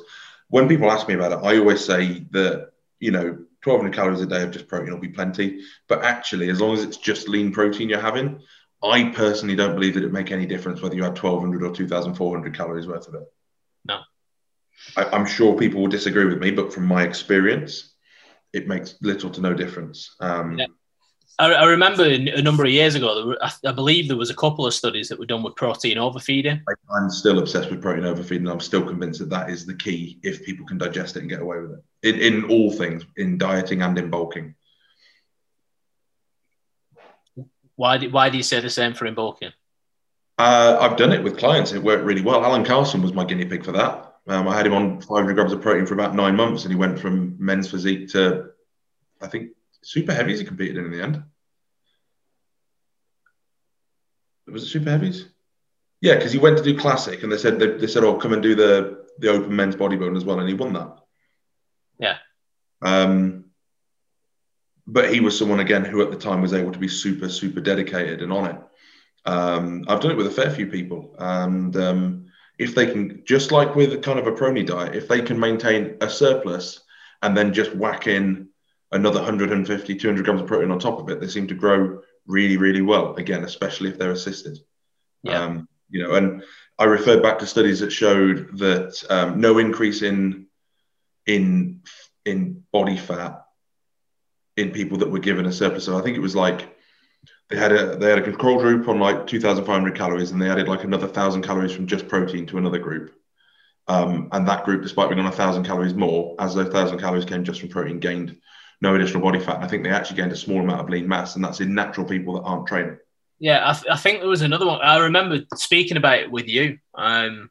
[0.49, 4.25] When people ask me about it, I always say that, you know, 1200 calories a
[4.25, 5.61] day of just protein will be plenty.
[5.87, 8.41] But actually, as long as it's just lean protein you're having,
[8.83, 12.55] I personally don't believe that it make any difference whether you had 1200 or 2400
[12.55, 13.23] calories worth of it.
[13.85, 13.99] No.
[14.97, 17.93] I, am sure people will disagree with me, but from my experience,
[18.51, 20.15] it makes little to no difference.
[20.19, 20.65] Um, yeah.
[21.39, 24.65] I, I, remember a number of years ago, I, I, believe there was a couple
[24.65, 26.61] of studies that were done with protein overfeeding.
[26.95, 28.47] I'm still obsessed with protein overfeeding.
[28.47, 31.41] I'm still convinced that that is the key if people can digest it and get
[31.41, 31.71] away with
[32.03, 34.55] it in, in all things, in dieting and in bulking.
[37.75, 39.51] Why do, why do you say the same for in bulking?
[40.37, 41.71] Uh, I've done it with clients.
[41.71, 42.43] It worked really well.
[42.43, 44.15] Alan Carlson was my guinea pig for that.
[44.27, 46.77] Um, I had him on 500 grams of protein for about nine months, and he
[46.77, 48.51] went from men's physique to,
[49.21, 49.51] I think,
[49.83, 50.39] super heavies.
[50.39, 51.23] He competed in in the end.
[54.47, 55.25] Was it super heavies?
[56.01, 58.33] Yeah, because he went to do classic, and they said they, they said, "Oh, come
[58.33, 60.97] and do the the open men's bodybuilding as well," and he won that.
[61.99, 62.17] Yeah.
[62.81, 63.45] Um,
[64.87, 67.61] but he was someone again who at the time was able to be super super
[67.61, 68.57] dedicated and on it.
[69.25, 72.25] Um, I've done it with a fair few people, and um,
[72.57, 75.97] if they can, just like with kind of a prony diet, if they can maintain
[76.01, 76.81] a surplus
[77.21, 78.49] and then just whack in
[78.91, 82.57] another 150, 200 grams of protein on top of it, they seem to grow really,
[82.57, 83.15] really well.
[83.15, 84.57] Again, especially if they're assisted.
[85.23, 85.43] Yeah.
[85.43, 86.43] Um, you know, and
[86.79, 90.47] I referred back to studies that showed that um, no increase in
[91.27, 91.81] in
[92.25, 93.45] in body fat
[94.57, 95.85] in people that were given a surplus.
[95.85, 96.75] So I think it was like
[97.49, 100.67] they had a they had a control group on like 2,500 calories, and they added
[100.67, 103.13] like another thousand calories from just protein to another group.
[103.87, 107.25] Um, and that group, despite being on a thousand calories more, as those thousand calories
[107.25, 108.37] came just from protein, gained
[108.81, 109.55] no additional body fat.
[109.55, 111.73] And I think they actually gained a small amount of lean mass, and that's in
[111.73, 112.97] natural people that aren't training.
[113.39, 114.81] Yeah, I, th- I think there was another one.
[114.81, 116.77] I remember speaking about it with you.
[116.95, 117.49] Um,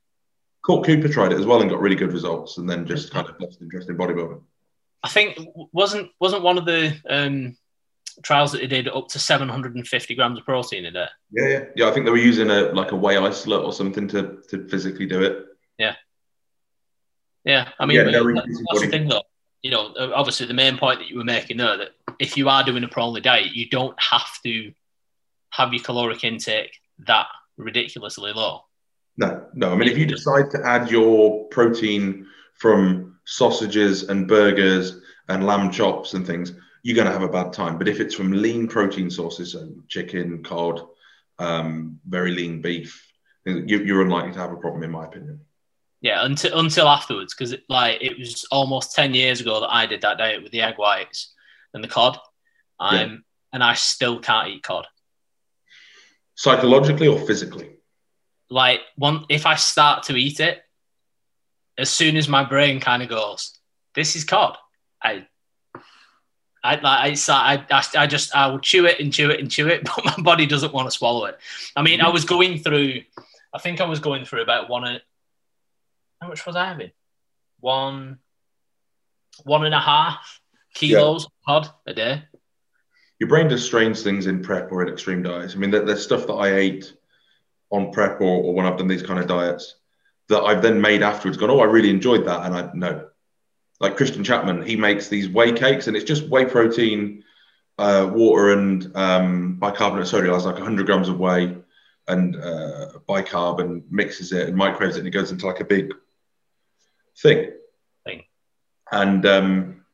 [0.62, 3.29] Court Cooper tried it as well and got really good results, and then just kind
[3.29, 4.43] of lost interest in bodybuilding.
[5.03, 5.38] I think
[5.73, 7.57] wasn't wasn't one of the um,
[8.23, 11.07] trials that they did up to 750 grams of protein a day.
[11.33, 11.88] Yeah, yeah, yeah.
[11.88, 15.07] I think they were using a like a whey isolate or something to to physically
[15.07, 15.47] do it.
[15.79, 15.97] Yeah,
[17.45, 17.71] yeah.
[17.79, 19.23] I mean, yeah, no that's the thing though.
[19.62, 22.64] You know, obviously the main point that you were making there that if you are
[22.64, 24.73] doing a pro-only diet, you don't have to
[25.51, 28.62] have your caloric intake that ridiculously low.
[29.16, 29.73] No, no.
[29.73, 35.70] I mean, if you decide to add your protein from sausages and burgers and lamb
[35.70, 37.77] chops and things, you're going to have a bad time.
[37.77, 40.81] But if it's from lean protein sources, so chicken, cod,
[41.38, 43.07] um, very lean beef,
[43.44, 45.40] you're unlikely to have a problem, in my opinion.
[46.01, 50.01] Yeah, until until afterwards, because like it was almost ten years ago that I did
[50.01, 51.35] that diet with the egg whites
[51.75, 52.19] and the cod,
[52.79, 53.17] um, yeah.
[53.53, 54.87] and I still can't eat cod.
[56.37, 57.71] Psychologically or physically?
[58.49, 60.63] Like one, if I start to eat it,
[61.77, 63.59] as soon as my brain kind of goes,
[63.95, 64.57] "This is cod,"
[65.03, 65.27] I
[66.63, 69.69] I, I, I, I, I just, I will chew it and chew it and chew
[69.69, 71.39] it, but my body doesn't want to swallow it.
[71.77, 73.03] I mean, I was going through,
[73.53, 75.01] I think I was going through about one,
[76.21, 76.91] how much was I having?
[77.61, 78.19] One,
[79.45, 80.41] one and a half
[80.75, 81.29] kilos yeah.
[81.47, 82.23] cod a day.
[83.19, 85.55] Your brain does strange things in prep or in extreme diets.
[85.55, 86.93] I mean, there's stuff that I ate
[87.71, 89.77] on prep or, or when I've done these kind of diets
[90.29, 92.47] that I've then made afterwards, gone, oh, I really enjoyed that.
[92.47, 93.09] And I, no,
[93.81, 97.25] like Christian Chapman, he makes these whey cakes, and it's just whey protein,
[97.79, 100.35] uh, water, and um, bicarbonate sodium.
[100.35, 101.57] Has like 100 grams of whey
[102.09, 105.65] and uh, bicarb, and mixes it and microwaves it, and it goes into like a
[105.65, 105.93] big
[107.18, 107.53] thing.
[108.05, 108.23] Thing.
[108.90, 109.85] And um,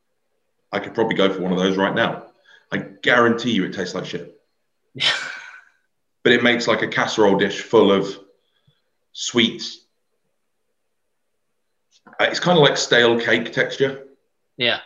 [0.73, 2.27] I could probably go for one of those right now.
[2.73, 4.41] I guarantee you, it tastes like shit.
[4.95, 8.19] but it makes like a casserole dish full of
[9.13, 9.63] sweet
[12.19, 14.05] uh, it's kind of like stale cake texture.
[14.57, 14.81] Yeah.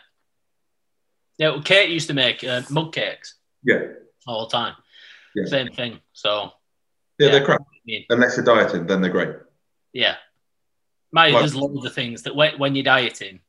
[1.39, 3.37] Yeah, well, Kate used to make uh, mug cakes.
[3.63, 3.81] Yeah.
[4.27, 4.75] All the time.
[5.35, 5.47] Yeah.
[5.47, 6.01] Same thing.
[6.13, 6.53] So.
[7.19, 7.33] Yeah, yeah.
[7.33, 7.61] they're crap.
[7.61, 9.37] I mean, Unless you're dieting, then they're great.
[9.93, 10.17] Yeah.
[11.13, 13.41] Mate, there's loads of things that when, when you're dieting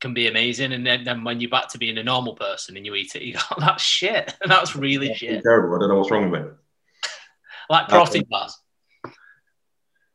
[0.00, 2.84] can be amazing, and then, then when you're back to being a normal person and
[2.84, 4.34] you eat it, you go, oh, "That's shit.
[4.46, 5.76] That's really That's shit." Terrible.
[5.76, 6.48] I don't know what's wrong with me.
[7.70, 8.58] like protein bars.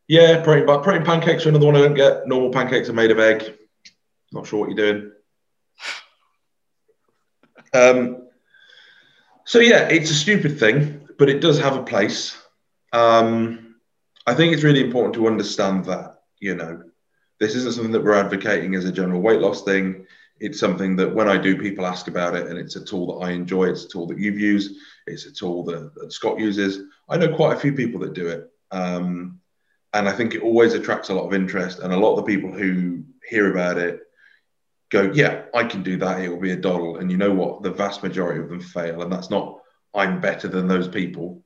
[0.08, 2.28] Yeah, protein, but protein pancakes are another one I don't get.
[2.28, 3.58] Normal pancakes are made of egg.
[4.32, 5.12] Not sure what you're doing.
[7.74, 8.28] Um,
[9.46, 12.38] so yeah, it's a stupid thing, but it does have a place.
[12.92, 13.76] Um,
[14.28, 16.84] I think it's really important to understand that you know
[17.42, 20.06] this isn't something that we're advocating as a general weight loss thing.
[20.40, 23.26] It's something that when I do, people ask about it, and it's a tool that
[23.26, 23.66] I enjoy.
[23.66, 24.76] It's a tool that you've used.
[25.08, 26.86] It's a tool that, that Scott uses.
[27.10, 28.48] I know quite a few people that do it.
[28.70, 29.40] Um,
[29.92, 31.80] and I think it always attracts a lot of interest.
[31.80, 34.02] And a lot of the people who hear about it
[34.92, 36.22] go, Yeah, I can do that.
[36.22, 36.98] It will be a doddle.
[36.98, 37.64] And you know what?
[37.64, 39.02] The vast majority of them fail.
[39.02, 39.58] And that's not,
[39.96, 41.44] I'm better than those people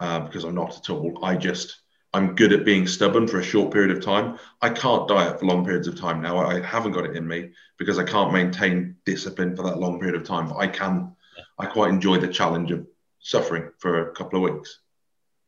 [0.00, 1.22] uh, because I'm not at all.
[1.22, 1.83] I just,
[2.14, 4.38] I'm good at being stubborn for a short period of time.
[4.62, 6.38] I can't diet for long periods of time now.
[6.38, 10.14] I haven't got it in me because I can't maintain discipline for that long period
[10.14, 10.48] of time.
[10.48, 11.16] But I can,
[11.58, 12.86] I quite enjoy the challenge of
[13.18, 14.78] suffering for a couple of weeks.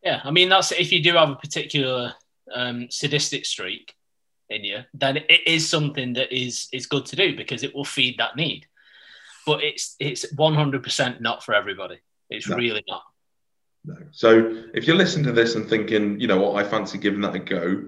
[0.02, 2.14] Yeah, I mean that's if you do have a particular
[2.52, 3.94] um, sadistic streak
[4.50, 7.84] in you, then it is something that is is good to do because it will
[7.84, 8.66] feed that need.
[9.46, 11.98] But it's it's one hundred percent not for everybody.
[12.28, 12.56] It's no.
[12.56, 13.02] really not.
[13.86, 13.94] No.
[14.10, 17.36] So if you're listening to this and thinking, you know what, I fancy giving that
[17.36, 17.84] a go,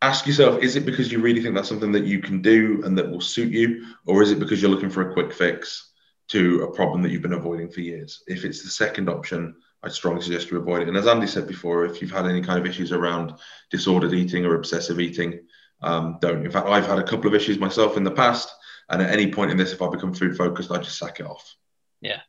[0.00, 2.96] ask yourself, is it because you really think that's something that you can do and
[2.96, 3.86] that will suit you?
[4.06, 5.92] Or is it because you're looking for a quick fix
[6.28, 8.22] to a problem that you've been avoiding for years?
[8.26, 10.88] If it's the second option, I'd strongly suggest you avoid it.
[10.88, 13.34] And as Andy said before, if you've had any kind of issues around
[13.70, 15.40] disordered eating or obsessive eating,
[15.82, 16.44] um, don't.
[16.44, 18.48] In fact, I've had a couple of issues myself in the past.
[18.88, 21.26] And at any point in this, if I become food focused, I just sack it
[21.26, 21.54] off.
[22.00, 22.20] Yeah.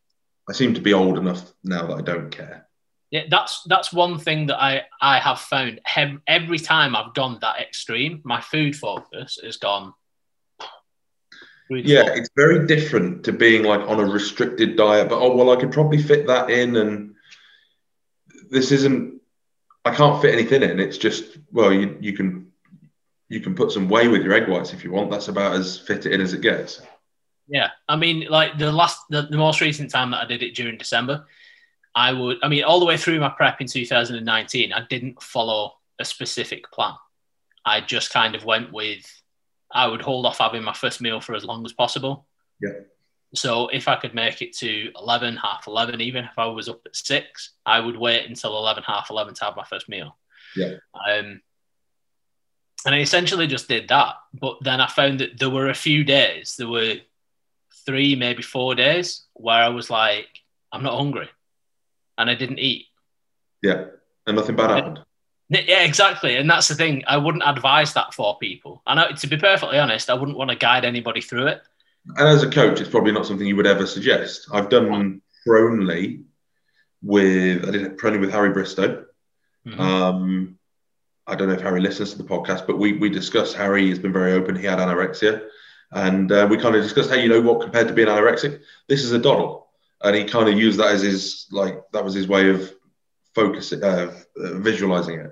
[0.47, 2.67] I seem to be old enough now that I don't care.
[3.12, 5.79] Yeah, that's that's one thing that I I have found.
[6.27, 9.93] Every time I've gone that extreme, my food focus has gone.
[11.69, 15.10] Yeah, it's very different to being like on a restricted diet.
[15.10, 17.15] But oh well, I could probably fit that in, and
[18.49, 19.21] this isn't.
[19.84, 20.79] I can't fit anything in.
[20.79, 22.51] It's just well, you you can
[23.29, 25.10] you can put some whey with your egg whites if you want.
[25.10, 26.81] That's about as fit it in as it gets.
[27.47, 30.55] Yeah, I mean, like the last, the, the most recent time that I did it
[30.55, 31.25] during December,
[31.93, 35.73] I would, I mean, all the way through my prep in 2019, I didn't follow
[35.99, 36.93] a specific plan.
[37.63, 39.05] I just kind of went with,
[39.71, 42.27] I would hold off having my first meal for as long as possible.
[42.62, 42.71] Yeah.
[43.34, 46.81] So if I could make it to 11, half 11, even if I was up
[46.86, 50.17] at six, I would wait until 11, half 11 to have my first meal.
[50.55, 50.75] Yeah.
[51.10, 51.41] Um,
[52.86, 54.15] and I essentially just did that.
[54.34, 56.95] But then I found that there were a few days, there were
[57.86, 60.28] three, maybe four days where I was like,
[60.71, 61.30] I'm not hungry
[62.17, 62.88] and I didn't eat.
[63.62, 63.86] Yeah,
[64.28, 65.00] and nothing bad happened.
[65.50, 66.38] Yeah, exactly.
[66.38, 67.04] And that's the thing.
[67.08, 68.82] I wouldn't advise that for people.
[68.88, 71.62] And to be perfectly honest, I wouldn't want to guide anybody through it.
[72.17, 74.48] And as a coach, it's probably not something you would ever suggest.
[74.52, 76.24] I've done Pronely
[77.04, 79.06] with I did it Pronely with Harry Bristow.
[79.67, 79.80] Mm-hmm.
[79.80, 80.60] Um,
[81.28, 83.56] I don't know if Harry listens to the podcast, but we we discussed.
[83.56, 84.56] Harry has been very open.
[84.56, 85.48] He had anorexia,
[85.95, 87.62] and uh, we kind of discussed, hey, you know what?
[87.62, 89.65] Compared to being anorexic, this is a doddle
[90.05, 92.71] and he kind of used that as his like that was his way of
[93.34, 95.31] focusing, uh, visualizing it.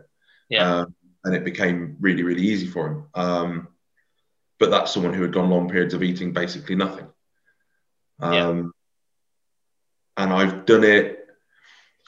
[0.50, 0.80] Yeah.
[0.80, 3.06] Um, and it became really, really easy for him.
[3.14, 3.68] Um,
[4.60, 7.08] but that's someone who had gone long periods of eating basically nothing.
[8.20, 10.24] Um, yeah.
[10.24, 11.20] And I've done it.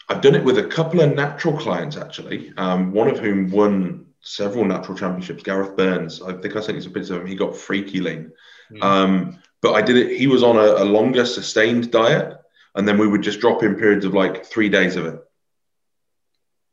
[0.10, 2.52] I've done it with a couple of natural clients actually.
[2.58, 5.44] Um, one of whom won several natural championships.
[5.44, 6.22] Gareth Burns.
[6.22, 7.28] I think I sent you some pictures of him.
[7.28, 8.32] He got freaky lean.
[8.72, 9.40] Mm.
[9.62, 10.18] but I did it.
[10.18, 12.36] He was on a, a longer sustained diet
[12.76, 15.22] and then we would just drop in periods of like three days of it.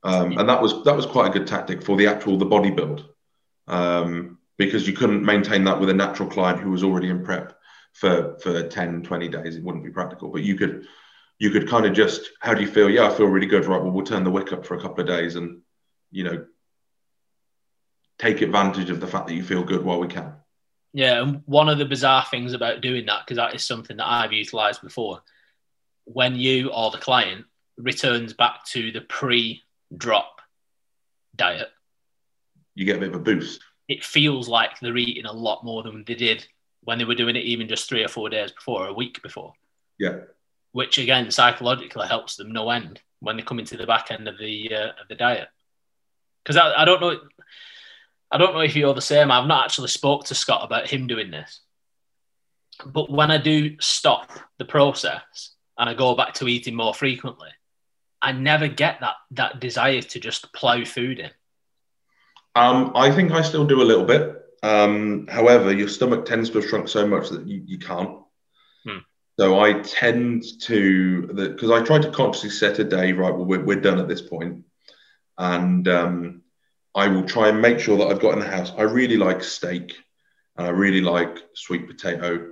[0.03, 2.71] Um, and that was that was quite a good tactic for the actual the body
[2.71, 3.09] build,
[3.69, 7.57] um, because you couldn't maintain that with a natural client who was already in prep
[7.93, 9.57] for for 10, 20 days.
[9.57, 10.31] It wouldn't be practical.
[10.31, 10.87] But you could
[11.39, 12.91] you could kind of just how do you feel?
[12.91, 13.65] Yeah, I feel really good.
[13.65, 15.61] Right, well we'll turn the wick up for a couple of days and
[16.11, 16.45] you know
[18.19, 20.33] take advantage of the fact that you feel good while we can.
[20.93, 24.07] Yeah, and one of the bizarre things about doing that because that is something that
[24.07, 25.23] I've utilized before
[26.05, 27.45] when you or the client
[27.77, 30.41] returns back to the pre-drop
[31.37, 31.69] diet,
[32.75, 33.61] you get a bit of a boost.
[33.89, 36.47] It feels like they're eating a lot more than they did
[36.85, 39.23] when they were doing it even just three or four days before, or a week
[39.23, 39.53] before.
[39.99, 40.21] Yeah.
[40.73, 44.39] Which again psychologically helps them no end when they come into the back end of
[44.39, 45.49] the uh, of the diet.
[46.43, 47.21] Because I, I don't know,
[48.33, 49.31] I don't know if you're the same.
[49.31, 51.61] I've not actually spoke to Scott about him doing this,
[52.87, 57.51] but when I do stop the process, and I go back to eating more frequently,
[58.21, 61.31] I never get that that desire to just plow food in.
[62.55, 64.37] Um, I think I still do a little bit.
[64.63, 68.19] Um, however, your stomach tends to have shrunk so much that you, you can't.
[68.87, 68.99] Hmm.
[69.41, 73.13] So I tend to because I try to consciously set a day.
[73.13, 74.65] Right, well, we're, we're done at this point,
[75.39, 76.42] and um,
[76.95, 78.73] I will try and make sure that I've got in the house.
[78.77, 79.95] I really like steak,
[80.57, 82.51] and I really like sweet potato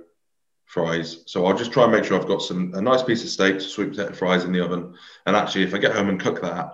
[0.65, 1.23] fries.
[1.27, 3.61] So I'll just try and make sure I've got some a nice piece of steak,
[3.61, 4.95] sweet potato fries in the oven.
[5.25, 6.73] And actually, if I get home and cook that,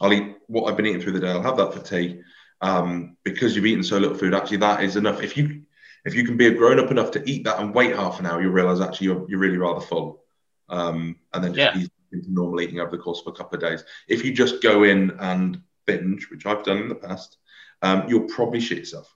[0.00, 1.30] I'll eat what I've been eating through the day.
[1.30, 2.20] I'll have that for tea.
[2.60, 5.22] Um, because you've eaten so little food, actually, that is enough.
[5.22, 5.62] If you
[6.04, 8.26] if you can be a grown up enough to eat that and wait half an
[8.26, 10.22] hour, you'll realize actually you're, you're really rather full.
[10.68, 11.80] Um, and then just Yeah.
[11.80, 13.84] ease into normal eating over the course of a couple of days.
[14.06, 17.38] If you just go in and binge, which I've done in the past,
[17.82, 19.12] um, you'll probably shit yourself.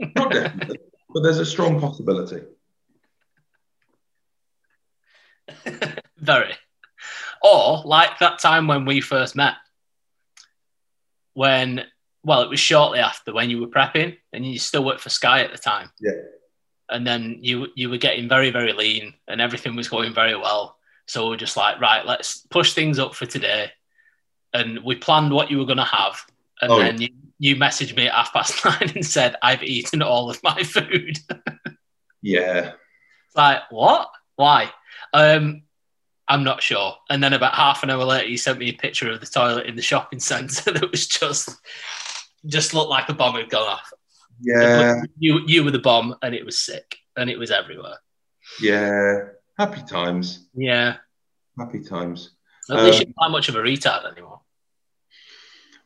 [0.00, 0.78] Not definitely,
[1.10, 2.42] but there's a strong possibility.
[6.18, 6.54] Very.
[7.42, 9.54] Or like that time when we first met,
[11.34, 11.84] when
[12.24, 15.42] well, it was shortly after when you were prepping and you still worked for Sky
[15.42, 15.90] at the time.
[16.00, 16.12] Yeah.
[16.88, 20.76] And then you you were getting very very lean and everything was going very well.
[21.08, 23.72] So we're just like, right, let's push things up for today.
[24.54, 26.20] And we planned what you were going to have.
[26.60, 30.02] And Oh, then you, you messaged me at half past nine and said, I've eaten
[30.02, 31.18] all of my food.
[32.24, 32.72] Yeah.
[33.26, 34.08] It's like, what?
[34.36, 34.70] Why?
[35.12, 35.62] Um,
[36.28, 36.94] I'm not sure.
[37.10, 39.66] And then about half an hour later, you sent me a picture of the toilet
[39.66, 41.50] in the shopping centre that was just
[42.46, 43.92] just looked like a bomb had gone off.
[44.40, 45.02] Yeah.
[45.18, 47.96] You you were the bomb, and it was sick, and it was everywhere.
[48.60, 49.18] Yeah.
[49.58, 50.46] Happy times.
[50.54, 50.98] Yeah.
[51.58, 52.30] Happy times.
[52.70, 54.41] At least Um, you're not much of a retard anymore.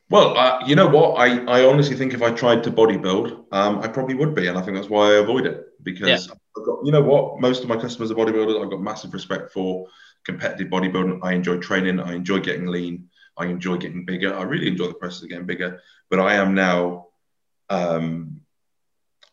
[0.09, 1.15] Well, uh, you know what?
[1.15, 4.57] I, I honestly think if I tried to bodybuild, um, I probably would be, and
[4.57, 7.41] I think that's why I avoid it because I've got, you know what?
[7.41, 8.63] Most of my customers are bodybuilders.
[8.63, 9.87] I've got massive respect for
[10.23, 11.19] competitive bodybuilding.
[11.23, 11.99] I enjoy training.
[11.99, 13.09] I enjoy getting lean.
[13.35, 14.33] I enjoy getting bigger.
[14.33, 15.81] I really enjoy the process of getting bigger.
[16.09, 17.07] But I am now,
[17.69, 18.41] um,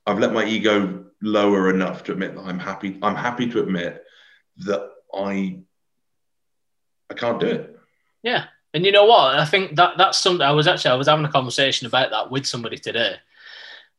[0.07, 2.99] I've let my ego lower enough to admit that I'm happy.
[3.01, 4.03] I'm happy to admit
[4.59, 5.61] that I,
[7.11, 7.79] I can't do it.
[8.23, 8.47] Yeah.
[8.75, 9.39] And you know what?
[9.39, 12.31] I think that that's something I was actually I was having a conversation about that
[12.31, 13.15] with somebody today.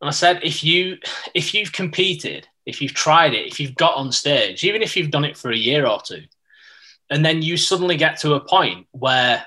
[0.01, 0.97] And I said if you
[1.33, 5.11] if you've competed, if you've tried it, if you've got on stage, even if you've
[5.11, 6.23] done it for a year or two,
[7.09, 9.45] and then you suddenly get to a point where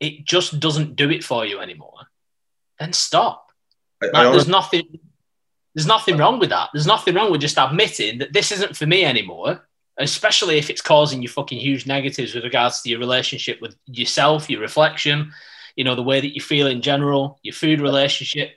[0.00, 1.98] it just doesn't do it for you anymore,
[2.78, 3.46] then stop.
[4.02, 4.98] I, I Like, honestly- there's nothing
[5.74, 6.70] there's nothing wrong with that.
[6.72, 9.68] There's nothing wrong with just admitting that this isn't for me anymore,
[9.98, 14.50] especially if it's causing you fucking huge negatives with regards to your relationship with yourself,
[14.50, 15.32] your reflection,
[15.74, 18.52] you know, the way that you feel in general, your food relationship.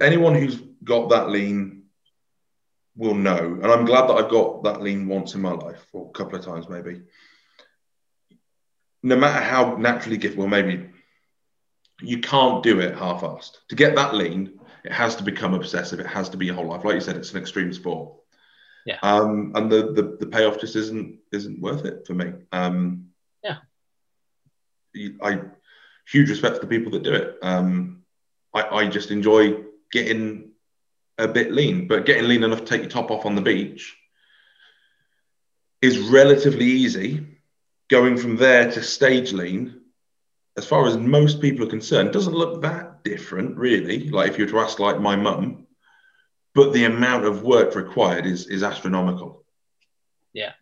[0.00, 1.84] anyone who's got that lean
[2.96, 6.08] will know, and I'm glad that I've got that lean once in my life, or
[6.08, 7.02] a couple of times maybe.
[9.02, 10.88] No matter how naturally gifted, well, maybe
[12.00, 13.56] you can't do it half-assed.
[13.70, 16.00] To get that lean, it has to become obsessive.
[16.00, 16.84] It has to be your whole life.
[16.84, 18.14] Like you said, it's an extreme sport.
[18.84, 18.98] Yeah.
[19.02, 22.32] Um, and the, the the payoff just isn't isn't worth it for me.
[22.50, 23.10] Um,
[23.42, 23.58] Yeah.
[25.22, 25.40] I
[26.10, 27.38] huge respect for the people that do it.
[27.42, 28.02] Um,
[28.54, 29.62] I, I just enjoy
[29.92, 30.50] getting
[31.18, 33.96] a bit lean, but getting lean enough to take your top off on the beach
[35.80, 37.26] is relatively easy.
[37.88, 39.80] Going from there to stage lean,
[40.56, 44.08] as far as most people are concerned, doesn't look that different, really.
[44.08, 45.61] Like if you were to ask, like my mum,
[46.54, 49.44] but the amount of work required is is astronomical.
[50.32, 50.52] Yeah,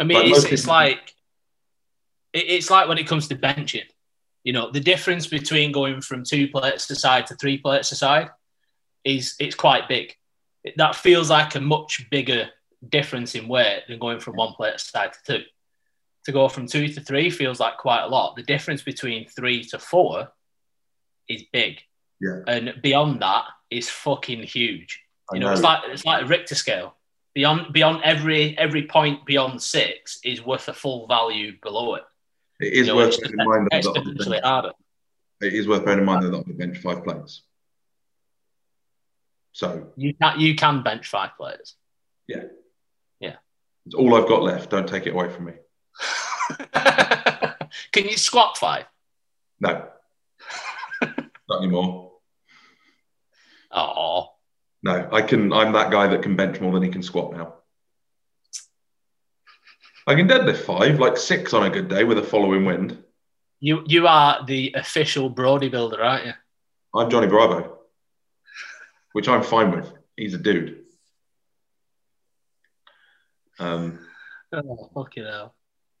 [0.00, 1.14] I mean, it's, it's like
[2.32, 3.84] it's like when it comes to benching.
[4.42, 8.28] You know, the difference between going from two plates aside to three plates aside
[9.04, 10.14] is it's quite big.
[10.64, 12.50] It- that feels like a much bigger
[12.86, 15.44] difference in weight than going from one plate aside to two.
[16.26, 18.36] To go from two to three feels like quite a lot.
[18.36, 20.32] The difference between three to four
[21.28, 21.80] is big,
[22.20, 22.40] Yeah.
[22.46, 25.00] and beyond that is fucking huge.
[25.32, 26.96] You know, it's like it's like a Richter scale.
[27.34, 32.02] Beyond beyond every every point beyond six is worth a full value below it.
[32.60, 34.72] it You is know, worth bearing in mind that I'll harder.
[35.40, 37.42] it is worth bearing in mind that I'll bench five plates.
[39.52, 41.74] So You can you can bench five players.
[42.28, 42.44] Yeah.
[43.20, 43.36] Yeah.
[43.86, 44.70] It's all I've got left.
[44.70, 45.52] Don't take it away from me.
[47.92, 48.84] can you squat five?
[49.60, 49.88] No,
[51.48, 52.12] not anymore.
[53.70, 54.33] Oh,
[54.84, 55.50] No, I can.
[55.52, 57.54] I'm that guy that can bench more than he can squat now.
[60.06, 63.02] I can deadlift five, like six on a good day with a following wind.
[63.60, 66.32] you you are the official Brody builder, aren't you?
[66.94, 67.78] I'm Johnny Bravo,
[69.12, 69.90] which I'm fine with.
[70.16, 70.80] He's a dude.
[73.58, 74.00] Um,
[74.52, 75.54] Oh, fucking hell.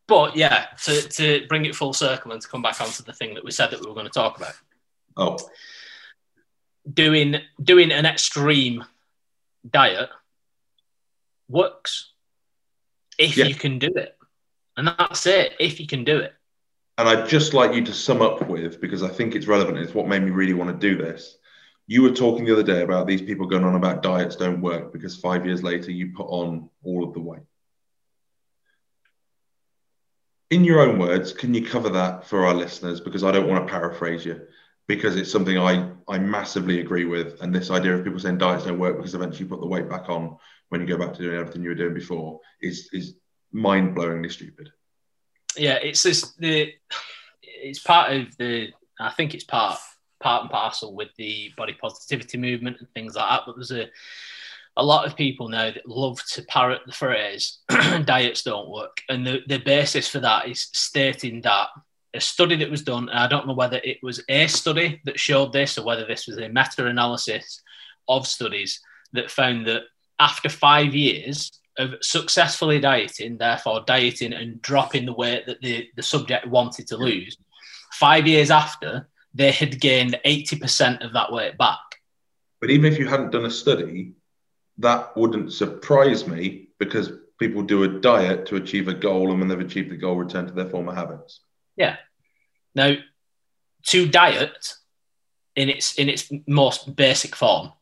[0.06, 3.34] but yeah, to, to bring it full circle and to come back onto the thing
[3.34, 4.52] that we said that we were going to talk about.
[5.16, 5.36] Oh,
[6.92, 8.84] doing doing an extreme
[9.68, 10.10] diet
[11.48, 12.12] works
[13.18, 13.46] if yeah.
[13.46, 14.16] you can do it,
[14.76, 15.54] and that's it.
[15.60, 16.34] If you can do it.
[16.96, 19.78] And I'd just like you to sum up with because I think it's relevant.
[19.78, 21.38] It's what made me really want to do this.
[21.86, 24.92] You were talking the other day about these people going on about diets don't work
[24.92, 27.42] because five years later you put on all of the weight
[30.54, 33.00] in your own words, can you cover that for our listeners?
[33.00, 34.40] Because I don't want to paraphrase you,
[34.86, 37.40] because it's something I, I massively agree with.
[37.40, 39.88] And this idea of people saying diets don't work because eventually you put the weight
[39.88, 40.36] back on
[40.68, 43.14] when you go back to doing everything you were doing before is is
[43.52, 44.70] mind blowingly stupid.
[45.56, 46.72] Yeah, it's this the
[47.42, 48.68] it's part of the
[49.00, 49.78] I think it's part
[50.20, 53.42] part and parcel with the body positivity movement and things like that.
[53.46, 53.88] But there's a
[54.76, 57.58] a lot of people now that love to parrot the phrase
[58.04, 59.02] diets don't work.
[59.08, 61.68] And the, the basis for that is stating that
[62.14, 65.18] a study that was done, and I don't know whether it was a study that
[65.18, 67.62] showed this or whether this was a meta analysis
[68.08, 68.80] of studies
[69.12, 69.82] that found that
[70.18, 76.02] after five years of successfully dieting, therefore dieting and dropping the weight that the, the
[76.02, 77.36] subject wanted to lose,
[77.92, 81.78] five years after, they had gained 80% of that weight back.
[82.60, 84.12] But even if you hadn't done a study,
[84.78, 89.48] that wouldn't surprise me because people do a diet to achieve a goal and when
[89.48, 91.40] they've achieved the goal return to their former habits
[91.76, 91.96] yeah
[92.74, 92.94] now
[93.84, 94.74] to diet
[95.56, 97.72] in its in its most basic form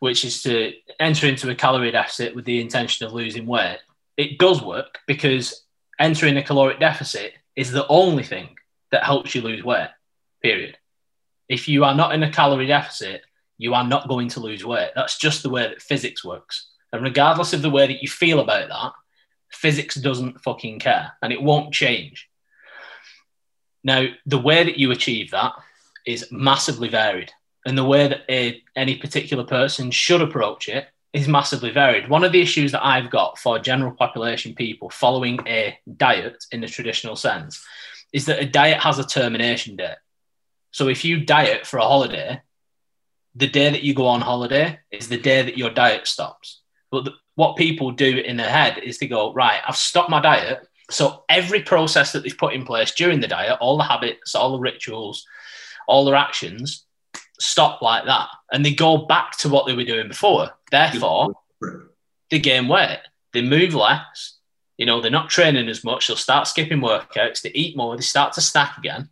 [0.00, 3.78] which is to enter into a calorie deficit with the intention of losing weight
[4.16, 5.64] it does work because
[5.98, 8.48] entering a caloric deficit is the only thing
[8.92, 9.88] that helps you lose weight
[10.42, 10.76] period
[11.48, 13.22] if you are not in a calorie deficit
[13.58, 14.90] you are not going to lose weight.
[14.94, 16.68] That's just the way that physics works.
[16.92, 18.92] And regardless of the way that you feel about that,
[19.50, 22.25] physics doesn't fucking care and it won't change.
[23.86, 25.52] Now, the way that you achieve that
[26.04, 27.30] is massively varied.
[27.64, 32.08] And the way that a, any particular person should approach it is massively varied.
[32.08, 36.60] One of the issues that I've got for general population people following a diet in
[36.60, 37.64] the traditional sense
[38.12, 39.98] is that a diet has a termination date.
[40.72, 42.42] So if you diet for a holiday,
[43.36, 46.60] the day that you go on holiday is the day that your diet stops.
[46.90, 50.20] But the, what people do in their head is they go, right, I've stopped my
[50.20, 50.66] diet.
[50.90, 54.52] So every process that they've put in place during the diet, all the habits, all
[54.52, 55.26] the rituals,
[55.88, 56.84] all their actions
[57.38, 58.28] stop like that.
[58.52, 60.50] And they go back to what they were doing before.
[60.70, 61.34] Therefore,
[62.30, 63.00] they gain weight,
[63.32, 64.38] they move less,
[64.78, 68.02] you know, they're not training as much, they'll start skipping workouts, they eat more, they
[68.02, 69.10] start to snack again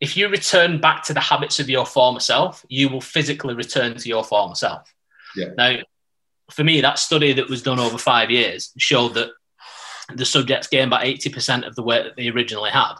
[0.00, 3.94] if you return back to the habits of your former self, you will physically return
[3.96, 4.92] to your former self.
[5.36, 5.50] Yeah.
[5.56, 5.76] Now,
[6.50, 9.30] for me, that study that was done over five years showed that
[10.16, 12.94] the subjects gained about 80% of the weight that they originally had.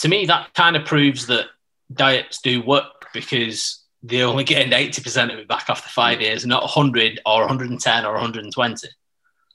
[0.00, 1.46] To me, that kind of proves that
[1.92, 6.62] diets do work because they only gained 80% of it back after five years, not
[6.62, 8.88] 100 or 110 or 120.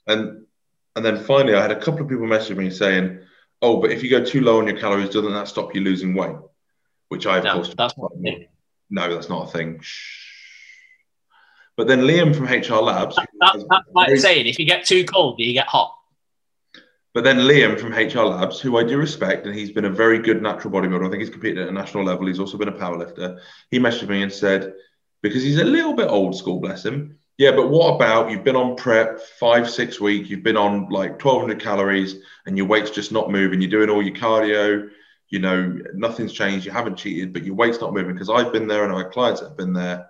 [0.06, 0.46] And
[0.94, 3.20] and then finally, I had a couple of people message me saying,
[3.62, 6.14] oh, but if you go too low on your calories, doesn't that stop you losing
[6.14, 6.36] weight?
[7.08, 8.12] Which I, of no, course, that's not
[8.90, 9.80] no, that's not a thing.
[11.76, 13.16] But then Liam from HR Labs.
[13.16, 15.96] That, that, that's like very, saying if you get too cold, do you get hot?
[17.14, 20.18] But then Liam from HR Labs, who I do respect, and he's been a very
[20.18, 21.06] good natural bodybuilder.
[21.06, 22.26] I think he's competed at a national level.
[22.26, 23.38] He's also been a powerlifter.
[23.70, 24.72] He messaged me and said,
[25.20, 27.18] because he's a little bit old school, bless him.
[27.38, 31.22] Yeah, but what about you've been on prep five, six weeks, you've been on like
[31.22, 33.60] 1200 calories and your weight's just not moving.
[33.60, 34.88] You're doing all your cardio,
[35.28, 36.66] you know, nothing's changed.
[36.66, 38.12] You haven't cheated, but your weight's not moving.
[38.12, 40.08] Because I've been there and I've clients have been there.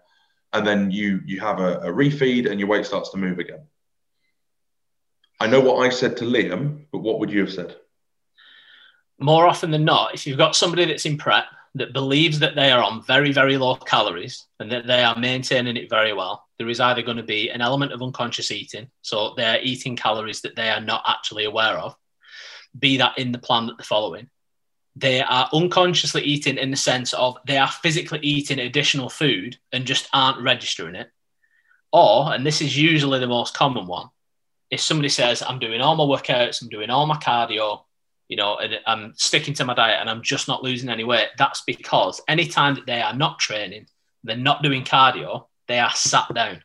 [0.53, 3.67] And then you you have a, a refeed and your weight starts to move again.
[5.43, 7.75] I know what I said to Liam, but what would you have said?
[9.19, 12.71] More often than not, if you've got somebody that's in prep that believes that they
[12.71, 16.69] are on very, very low calories and that they are maintaining it very well, there
[16.69, 18.89] is either going to be an element of unconscious eating.
[19.01, 21.97] So they're eating calories that they are not actually aware of,
[22.79, 24.31] be that in the plan that they're following.
[24.95, 29.87] They are unconsciously eating in the sense of they are physically eating additional food and
[29.87, 31.11] just aren't registering it.
[31.93, 34.11] Or, and this is usually the most common one,
[34.73, 37.83] if somebody says, I'm doing all my workouts, I'm doing all my cardio,
[38.27, 41.29] you know, and I'm sticking to my diet and I'm just not losing any weight,
[41.37, 43.87] that's because anytime that they are not training,
[44.25, 46.65] they're not doing cardio, they are sat down.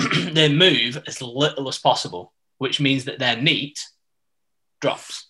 [0.32, 3.86] they move as little as possible, which means that their NEAT
[4.80, 5.28] drops.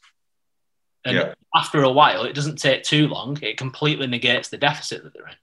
[1.05, 1.35] And yeah.
[1.55, 3.39] after a while, it doesn't take too long.
[3.43, 5.35] It completely negates the deficit that they're in.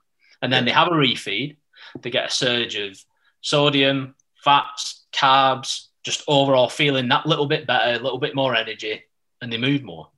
[0.41, 0.71] And then yeah.
[0.71, 1.57] they have a refeed.
[2.01, 2.97] They get a surge of
[3.41, 9.03] sodium, fats, carbs, just overall feeling that little bit better, a little bit more energy,
[9.41, 10.09] and they move more.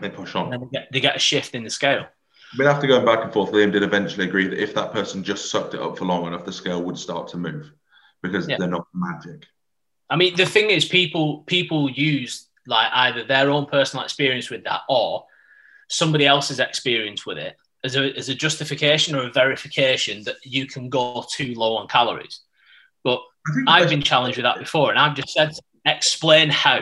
[0.00, 0.52] They push on.
[0.52, 2.06] And they get, they get a shift in the scale.
[2.58, 3.50] We'll have to go back and forth.
[3.50, 6.44] Liam did eventually agree that if that person just sucked it up for long enough,
[6.44, 7.72] the scale would start to move
[8.22, 8.56] because yeah.
[8.58, 9.46] they're not magic.
[10.08, 14.64] I mean, the thing is, people people use like either their own personal experience with
[14.64, 15.24] that or
[15.88, 20.66] somebody else's experience with it as a, as a justification or a verification that you
[20.66, 22.40] can go too low on calories.
[23.04, 23.20] But
[23.66, 25.52] I've been challenged with that before, and I've just said,
[25.84, 26.80] explain how.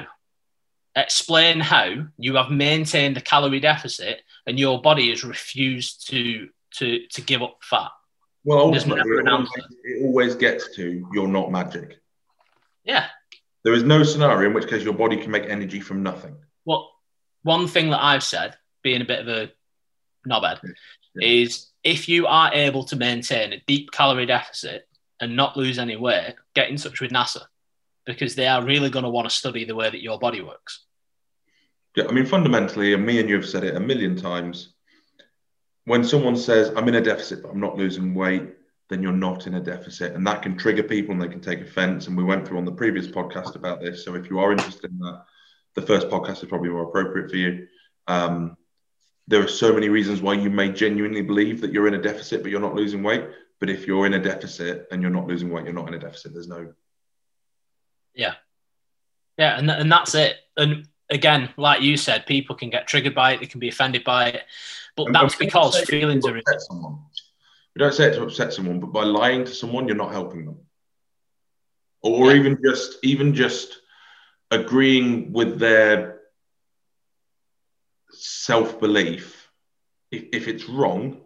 [0.96, 7.06] Explain how you have maintained a calorie deficit and your body has refused to to
[7.08, 7.90] to give up fat.
[8.44, 9.48] Well, ultimately, it always,
[9.82, 11.98] it always gets to you're not magic.
[12.84, 13.06] Yeah.
[13.64, 16.36] There is no scenario in which case your body can make energy from nothing.
[16.64, 16.92] Well,
[17.42, 19.50] one thing that I've said, being a bit of a
[20.28, 20.60] knobhead,
[21.16, 21.26] yeah.
[21.26, 24.86] is if you are able to maintain a deep calorie deficit
[25.24, 27.42] and not lose any weight, get in touch with NASA
[28.06, 30.84] because they are really going to want to study the way that your body works.
[31.96, 34.74] Yeah, I mean, fundamentally, and me and you have said it a million times.
[35.86, 38.54] When someone says, I'm in a deficit, but I'm not losing weight,
[38.90, 40.14] then you're not in a deficit.
[40.14, 42.06] And that can trigger people and they can take offense.
[42.06, 44.04] And we went through on the previous podcast about this.
[44.04, 45.24] So if you are interested in that,
[45.74, 47.66] the first podcast is probably more appropriate for you.
[48.06, 48.56] Um,
[49.26, 52.42] there are so many reasons why you may genuinely believe that you're in a deficit,
[52.42, 53.24] but you're not losing weight.
[53.60, 55.98] But if you're in a deficit and you're not losing weight, you're not in a
[55.98, 56.32] deficit.
[56.32, 56.72] There's no.
[58.14, 58.34] Yeah.
[59.38, 59.58] Yeah.
[59.58, 60.36] And, and that's it.
[60.56, 64.04] And again, like you said, people can get triggered by it, they can be offended
[64.04, 64.42] by it.
[64.96, 66.40] But and that's because feelings are.
[66.58, 66.98] Someone.
[67.74, 70.44] We don't say it to upset someone, but by lying to someone, you're not helping
[70.44, 70.58] them.
[72.02, 72.38] Or yeah.
[72.38, 73.80] even just even just
[74.50, 76.20] agreeing with their
[78.10, 79.50] self belief,
[80.10, 81.22] if, if it's wrong,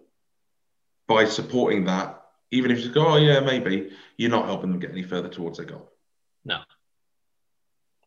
[1.07, 2.18] by supporting that,
[2.51, 5.59] even if you go, oh yeah, maybe, you're not helping them get any further towards
[5.59, 5.91] their goal.
[6.45, 6.61] No.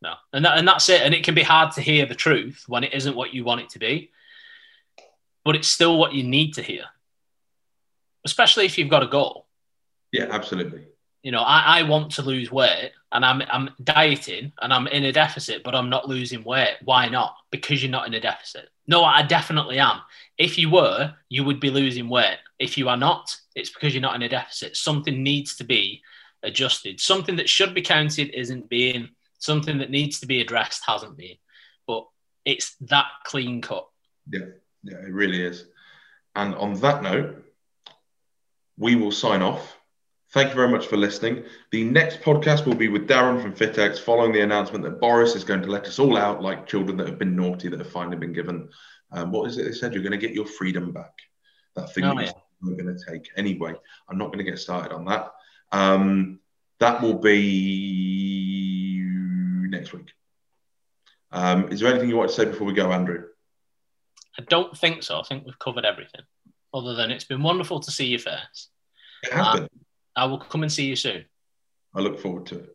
[0.02, 0.14] No.
[0.32, 1.02] And that, and that's it.
[1.02, 3.60] And it can be hard to hear the truth when it isn't what you want
[3.60, 4.10] it to be.
[5.44, 6.84] But it's still what you need to hear
[8.24, 9.46] especially if you've got a goal.
[10.12, 10.84] Yeah, absolutely.
[11.22, 15.04] You know, I, I want to lose weight and I'm I'm dieting and I'm in
[15.04, 16.76] a deficit, but I'm not losing weight.
[16.84, 17.36] Why not?
[17.50, 18.68] Because you're not in a deficit.
[18.86, 20.00] No, I definitely am.
[20.38, 22.38] If you were, you would be losing weight.
[22.58, 24.76] If you are not, it's because you're not in a deficit.
[24.76, 26.02] Something needs to be
[26.42, 27.00] adjusted.
[27.00, 29.10] Something that should be counted isn't being.
[29.38, 31.36] Something that needs to be addressed hasn't been.
[31.86, 32.06] But
[32.44, 33.88] it's that clean cut.
[34.30, 34.46] Yeah,
[34.82, 35.66] yeah, it really is.
[36.34, 37.44] And on that note,
[38.78, 39.78] we will sign off.
[40.32, 41.44] Thank you very much for listening.
[41.72, 45.44] The next podcast will be with Darren from FitX following the announcement that Boris is
[45.44, 48.16] going to let us all out like children that have been naughty, that have finally
[48.16, 48.70] been given.
[49.10, 49.92] Um, what is it they said?
[49.92, 51.12] You're going to get your freedom back.
[51.76, 53.28] That thing oh, you're going to take.
[53.36, 53.74] Anyway,
[54.08, 55.32] I'm not going to get started on that.
[55.70, 56.40] Um,
[56.80, 59.02] that will be
[59.68, 60.12] next week.
[61.30, 63.24] Um, is there anything you want to say before we go, Andrew?
[64.38, 65.20] I don't think so.
[65.20, 66.22] I think we've covered everything
[66.72, 68.70] other than it's been wonderful to see you first.
[69.24, 69.68] It has been.
[70.16, 71.24] I will come and see you soon.
[71.94, 72.70] I look forward to it.